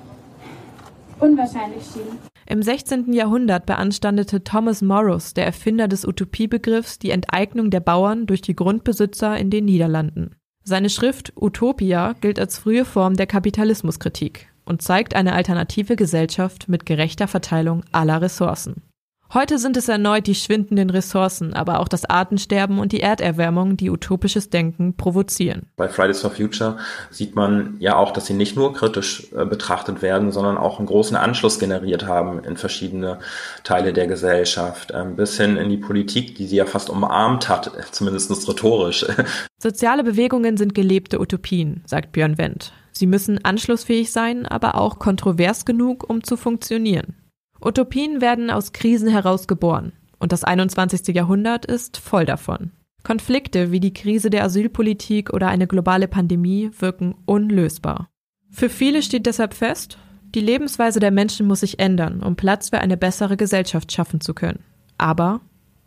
unwahrscheinlich 1.19 1.83
schien. 1.83 2.34
Im 2.47 2.61
16. 2.61 3.11
Jahrhundert 3.11 3.65
beanstandete 3.65 4.43
Thomas 4.43 4.83
Morris, 4.83 5.33
der 5.33 5.45
Erfinder 5.45 5.87
des 5.87 6.05
Utopiebegriffs, 6.05 6.99
die 6.99 7.09
Enteignung 7.09 7.71
der 7.71 7.79
Bauern 7.79 8.27
durch 8.27 8.41
die 8.41 8.55
Grundbesitzer 8.55 9.35
in 9.37 9.49
den 9.49 9.65
Niederlanden. 9.65 10.35
Seine 10.63 10.89
Schrift 10.89 11.33
Utopia 11.35 12.13
gilt 12.21 12.39
als 12.39 12.59
frühe 12.59 12.85
Form 12.85 13.15
der 13.15 13.27
Kapitalismuskritik 13.27 14.47
und 14.65 14.81
zeigt 14.81 15.15
eine 15.15 15.33
alternative 15.33 15.95
Gesellschaft 15.95 16.69
mit 16.69 16.85
gerechter 16.85 17.27
Verteilung 17.27 17.83
aller 17.91 18.21
Ressourcen. 18.21 18.83
Heute 19.35 19.57
sind 19.57 19.75
es 19.75 19.89
erneut 19.89 20.27
die 20.27 20.33
schwindenden 20.33 20.89
Ressourcen, 20.89 21.53
aber 21.53 21.81
auch 21.81 21.89
das 21.89 22.05
Artensterben 22.05 22.79
und 22.79 22.93
die 22.93 23.01
Erderwärmung, 23.01 23.75
die 23.75 23.89
utopisches 23.89 24.49
Denken 24.49 24.95
provozieren. 24.95 25.63
Bei 25.75 25.89
Fridays 25.89 26.21
for 26.21 26.31
Future 26.31 26.77
sieht 27.11 27.35
man 27.35 27.75
ja 27.79 27.97
auch, 27.97 28.13
dass 28.13 28.27
sie 28.27 28.33
nicht 28.33 28.55
nur 28.55 28.71
kritisch 28.71 29.27
äh, 29.35 29.43
betrachtet 29.43 30.01
werden, 30.01 30.31
sondern 30.31 30.57
auch 30.57 30.79
einen 30.79 30.87
großen 30.87 31.17
Anschluss 31.17 31.59
generiert 31.59 32.07
haben 32.07 32.45
in 32.45 32.55
verschiedene 32.55 33.19
Teile 33.65 33.91
der 33.91 34.07
Gesellschaft, 34.07 34.91
äh, 34.91 35.03
bis 35.03 35.35
hin 35.35 35.57
in 35.57 35.67
die 35.67 35.75
Politik, 35.75 36.35
die 36.35 36.47
sie 36.47 36.55
ja 36.55 36.65
fast 36.65 36.89
umarmt 36.89 37.49
hat, 37.49 37.69
zumindest 37.91 38.31
rhetorisch. 38.47 39.05
Soziale 39.61 40.05
Bewegungen 40.05 40.55
sind 40.55 40.73
gelebte 40.73 41.19
Utopien, 41.19 41.83
sagt 41.85 42.13
Björn 42.13 42.37
Wendt. 42.37 42.71
Sie 42.93 43.05
müssen 43.05 43.43
anschlussfähig 43.43 44.13
sein, 44.13 44.45
aber 44.45 44.75
auch 44.75 44.97
kontrovers 44.97 45.65
genug, 45.65 46.09
um 46.09 46.23
zu 46.23 46.37
funktionieren. 46.37 47.15
Utopien 47.61 48.21
werden 48.21 48.49
aus 48.49 48.73
Krisen 48.73 49.09
heraus 49.09 49.47
geboren. 49.47 49.93
Und 50.19 50.31
das 50.31 50.43
21. 50.43 51.15
Jahrhundert 51.15 51.65
ist 51.65 51.97
voll 51.97 52.25
davon. 52.25 52.71
Konflikte 53.03 53.71
wie 53.71 53.79
die 53.79 53.93
Krise 53.93 54.29
der 54.29 54.43
Asylpolitik 54.43 55.31
oder 55.31 55.47
eine 55.47 55.67
globale 55.67 56.07
Pandemie 56.07 56.71
wirken 56.79 57.15
unlösbar. 57.25 58.09
Für 58.49 58.69
viele 58.69 59.01
steht 59.01 59.25
deshalb 59.25 59.53
fest, 59.53 59.97
die 60.33 60.41
Lebensweise 60.41 60.99
der 60.99 61.11
Menschen 61.11 61.47
muss 61.47 61.59
sich 61.61 61.79
ändern, 61.79 62.21
um 62.21 62.35
Platz 62.35 62.69
für 62.69 62.79
eine 62.79 62.97
bessere 62.97 63.37
Gesellschaft 63.37 63.91
schaffen 63.91 64.21
zu 64.21 64.33
können. 64.33 64.63
Aber 64.97 65.41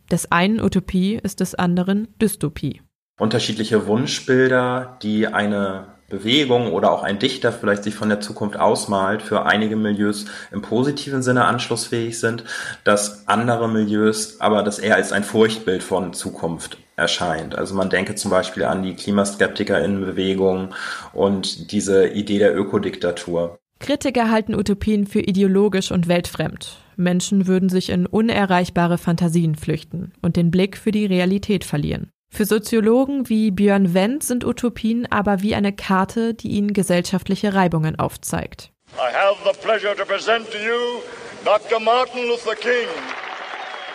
des 0.09 0.31
einen 0.31 0.59
Utopie 0.59 1.19
ist 1.21 1.39
des 1.39 1.55
anderen 1.55 2.07
Dystopie. 2.21 2.81
Unterschiedliche 3.19 3.85
Wunschbilder, 3.85 4.97
die 5.03 5.27
eine 5.27 5.98
Bewegung 6.09 6.73
oder 6.73 6.91
auch 6.91 7.03
ein 7.03 7.19
Dichter 7.19 7.51
vielleicht 7.51 7.83
sich 7.83 7.95
von 7.95 8.09
der 8.09 8.19
Zukunft 8.19 8.57
ausmalt, 8.57 9.21
für 9.21 9.45
einige 9.45 9.75
Milieus 9.75 10.25
im 10.51 10.61
positiven 10.61 11.21
Sinne 11.21 11.45
anschlussfähig 11.45 12.19
sind, 12.19 12.43
dass 12.83 13.27
andere 13.27 13.69
Milieus 13.69 14.41
aber 14.41 14.63
das 14.63 14.79
eher 14.79 14.95
als 14.95 15.11
ein 15.11 15.23
Furchtbild 15.23 15.83
von 15.83 16.13
Zukunft 16.13 16.77
erscheint. 16.95 17.55
Also 17.55 17.75
man 17.75 17.89
denke 17.89 18.15
zum 18.15 18.31
Beispiel 18.31 18.65
an 18.65 18.83
die 18.83 18.95
KlimaskeptikerInnenbewegung 18.95 20.73
und 21.13 21.71
diese 21.71 22.07
Idee 22.07 22.39
der 22.39 22.55
Ökodiktatur. 22.55 23.59
Kritiker 23.79 24.29
halten 24.29 24.55
Utopien 24.55 25.07
für 25.07 25.21
ideologisch 25.21 25.91
und 25.91 26.07
weltfremd. 26.09 26.79
Menschen 26.97 27.47
würden 27.47 27.69
sich 27.69 27.89
in 27.89 28.05
unerreichbare 28.05 28.97
Fantasien 28.97 29.55
flüchten 29.55 30.11
und 30.21 30.35
den 30.35 30.51
Blick 30.51 30.77
für 30.77 30.91
die 30.91 31.05
Realität 31.05 31.63
verlieren. 31.63 32.11
Für 32.31 32.45
Soziologen 32.45 33.27
wie 33.27 33.51
Björn 33.51 33.93
Wendt 33.93 34.23
sind 34.23 34.45
Utopien 34.45 35.11
aber 35.11 35.41
wie 35.41 35.55
eine 35.55 35.73
Karte, 35.73 36.33
die 36.33 36.49
ihnen 36.49 36.73
gesellschaftliche 36.73 37.53
Reibungen 37.53 37.97
aufzeigt. 37.99 38.71
I 38.95 39.13
have 39.13 39.37
the 39.43 39.57
pleasure 39.61 39.95
to 39.95 40.05
present 40.05 40.49
to 40.51 40.57
you 40.57 41.01
Dr. 41.43 41.79
Martin 41.79 42.27
Luther 42.27 42.55
King. 42.55 42.87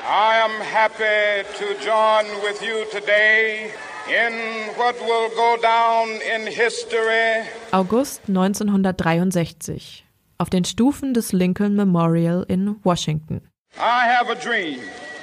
I 0.06 0.40
am 0.42 0.50
happy 0.60 1.44
to 1.58 1.64
join 1.82 2.26
with 2.42 2.60
you 2.60 2.84
today 2.92 3.70
in 4.08 4.32
what 4.76 4.94
will 5.00 5.30
go 5.34 5.56
down 5.62 6.08
in 6.34 6.46
history. 6.46 7.44
August 7.72 8.22
1963 8.28 10.04
auf 10.38 10.50
den 10.50 10.64
Stufen 10.64 11.14
des 11.14 11.32
Lincoln 11.32 11.74
Memorial 11.76 12.44
in 12.48 12.76
Washington. 12.84 13.40
I 13.76 14.06
have 14.06 14.30
a 14.30 14.34
dream 14.34 14.78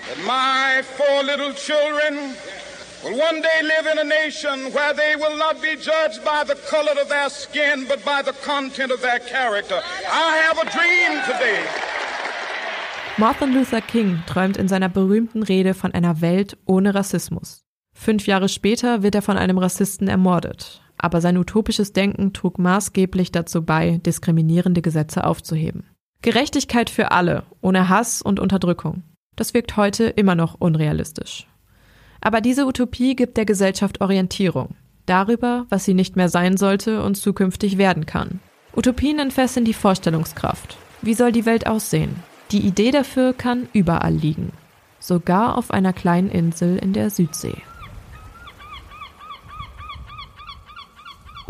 that 0.08 0.18
my 0.26 0.82
four 0.84 1.24
little 1.24 1.54
children 1.54 2.36
will 3.04 3.18
one 3.18 3.42
day 3.42 3.62
live 3.64 3.88
in 3.92 4.00
a 4.00 4.04
nation 4.04 4.72
where 4.74 4.94
they 4.94 5.16
will 5.16 5.38
not 5.38 5.62
be 5.62 5.76
judged 5.76 6.24
by 6.24 6.44
the 6.46 6.56
color 6.70 6.94
of 7.02 7.10
their 7.10 7.30
skin, 7.30 7.86
but 7.88 8.04
by 8.06 8.22
the 8.24 8.34
content 8.46 8.92
of 8.92 9.02
their 9.02 9.20
character. 9.20 9.80
I 10.08 10.38
have 10.48 10.58
a 10.60 10.66
dream 10.70 11.22
today. 11.26 11.62
Martin 13.18 13.54
Luther 13.54 13.82
King 13.82 14.24
träumt 14.26 14.58
in 14.58 14.68
seiner 14.68 14.90
berühmten 14.90 15.44
Rede 15.44 15.74
von 15.74 15.94
einer 15.94 16.22
Welt 16.22 16.58
ohne 16.66 16.96
Rassismus. 16.96 17.62
Fünf 17.94 18.26
Jahre 18.26 18.50
später 18.50 19.04
wird 19.04 19.16
er 19.16 19.22
von 19.22 19.38
einem 19.38 19.58
Rassisten 19.58 20.08
ermordet. 20.08 20.82
Aber 20.98 21.20
sein 21.20 21.38
utopisches 21.38 21.94
Denken 21.94 22.34
trug 22.34 22.58
maßgeblich 22.58 23.32
dazu 23.32 23.64
bei, 23.64 24.00
diskriminierende 24.06 24.82
Gesetze 24.82 25.24
aufzuheben. 25.24 25.84
Gerechtigkeit 26.22 26.90
für 26.90 27.12
alle, 27.12 27.44
ohne 27.62 27.90
Hass 27.90 28.22
und 28.22 28.40
Unterdrückung. 28.40 29.04
Das 29.36 29.54
wirkt 29.54 29.76
heute 29.78 30.06
immer 30.06 30.36
noch 30.36 30.56
unrealistisch. 30.60 31.48
Aber 32.22 32.40
diese 32.40 32.66
Utopie 32.66 33.16
gibt 33.16 33.38
der 33.38 33.46
Gesellschaft 33.46 34.02
Orientierung 34.02 34.76
darüber, 35.06 35.66
was 35.70 35.84
sie 35.84 35.94
nicht 35.94 36.16
mehr 36.16 36.30
sein 36.30 36.58
sollte 36.58 37.04
und 37.04 37.16
zukünftig 37.16 37.78
werden 37.78 38.06
kann. 38.06 38.40
Utopien 38.76 39.20
entfesseln 39.20 39.66
die 39.66 39.74
Vorstellungskraft. 39.74 40.78
Wie 41.02 41.14
soll 41.14 41.32
die 41.32 41.46
Welt 41.46 41.68
aussehen? 41.68 42.16
Die 42.52 42.62
Idee 42.62 42.92
dafür 42.92 43.34
kann 43.34 43.68
überall 43.74 44.14
liegen, 44.14 44.54
sogar 45.00 45.58
auf 45.58 45.72
einer 45.72 45.94
kleinen 45.94 46.30
Insel 46.30 46.78
in 46.78 46.94
der 46.94 47.10
Südsee. 47.10 47.58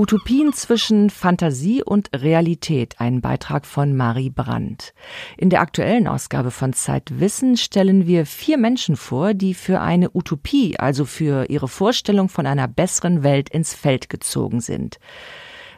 Utopien 0.01 0.51
zwischen 0.51 1.11
Fantasie 1.11 1.83
und 1.83 2.09
Realität, 2.11 2.95
ein 2.97 3.21
Beitrag 3.21 3.67
von 3.67 3.95
Marie 3.95 4.31
Brandt. 4.31 4.95
In 5.37 5.51
der 5.51 5.61
aktuellen 5.61 6.07
Ausgabe 6.07 6.49
von 6.49 6.73
Zeitwissen 6.73 7.55
stellen 7.55 8.07
wir 8.07 8.25
vier 8.25 8.57
Menschen 8.57 8.95
vor, 8.95 9.35
die 9.35 9.53
für 9.53 9.79
eine 9.79 10.09
Utopie, 10.15 10.75
also 10.79 11.05
für 11.05 11.51
ihre 11.51 11.67
Vorstellung 11.67 12.29
von 12.29 12.47
einer 12.47 12.67
besseren 12.67 13.21
Welt 13.21 13.49
ins 13.49 13.75
Feld 13.75 14.09
gezogen 14.09 14.59
sind. 14.59 14.97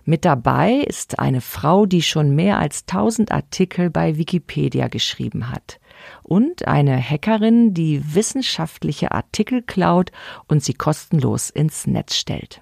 Mit 0.05 0.23
dabei 0.23 0.75
ist 0.75 1.19
eine 1.19 1.41
Frau, 1.41 1.85
die 1.85 2.01
schon 2.01 2.33
mehr 2.33 2.59
als 2.59 2.85
tausend 2.85 3.29
Artikel 3.29 3.89
bei 3.89 4.17
Wikipedia 4.17 4.87
geschrieben 4.87 5.51
hat. 5.51 5.81
Und 6.21 6.65
eine 6.65 6.97
Hackerin, 6.97 7.73
die 7.73 8.15
wissenschaftliche 8.15 9.11
Artikel 9.11 9.63
klaut 9.63 10.13
und 10.47 10.63
sie 10.63 10.75
kostenlos 10.75 11.49
ins 11.49 11.87
Netz 11.87 12.15
stellt. 12.15 12.61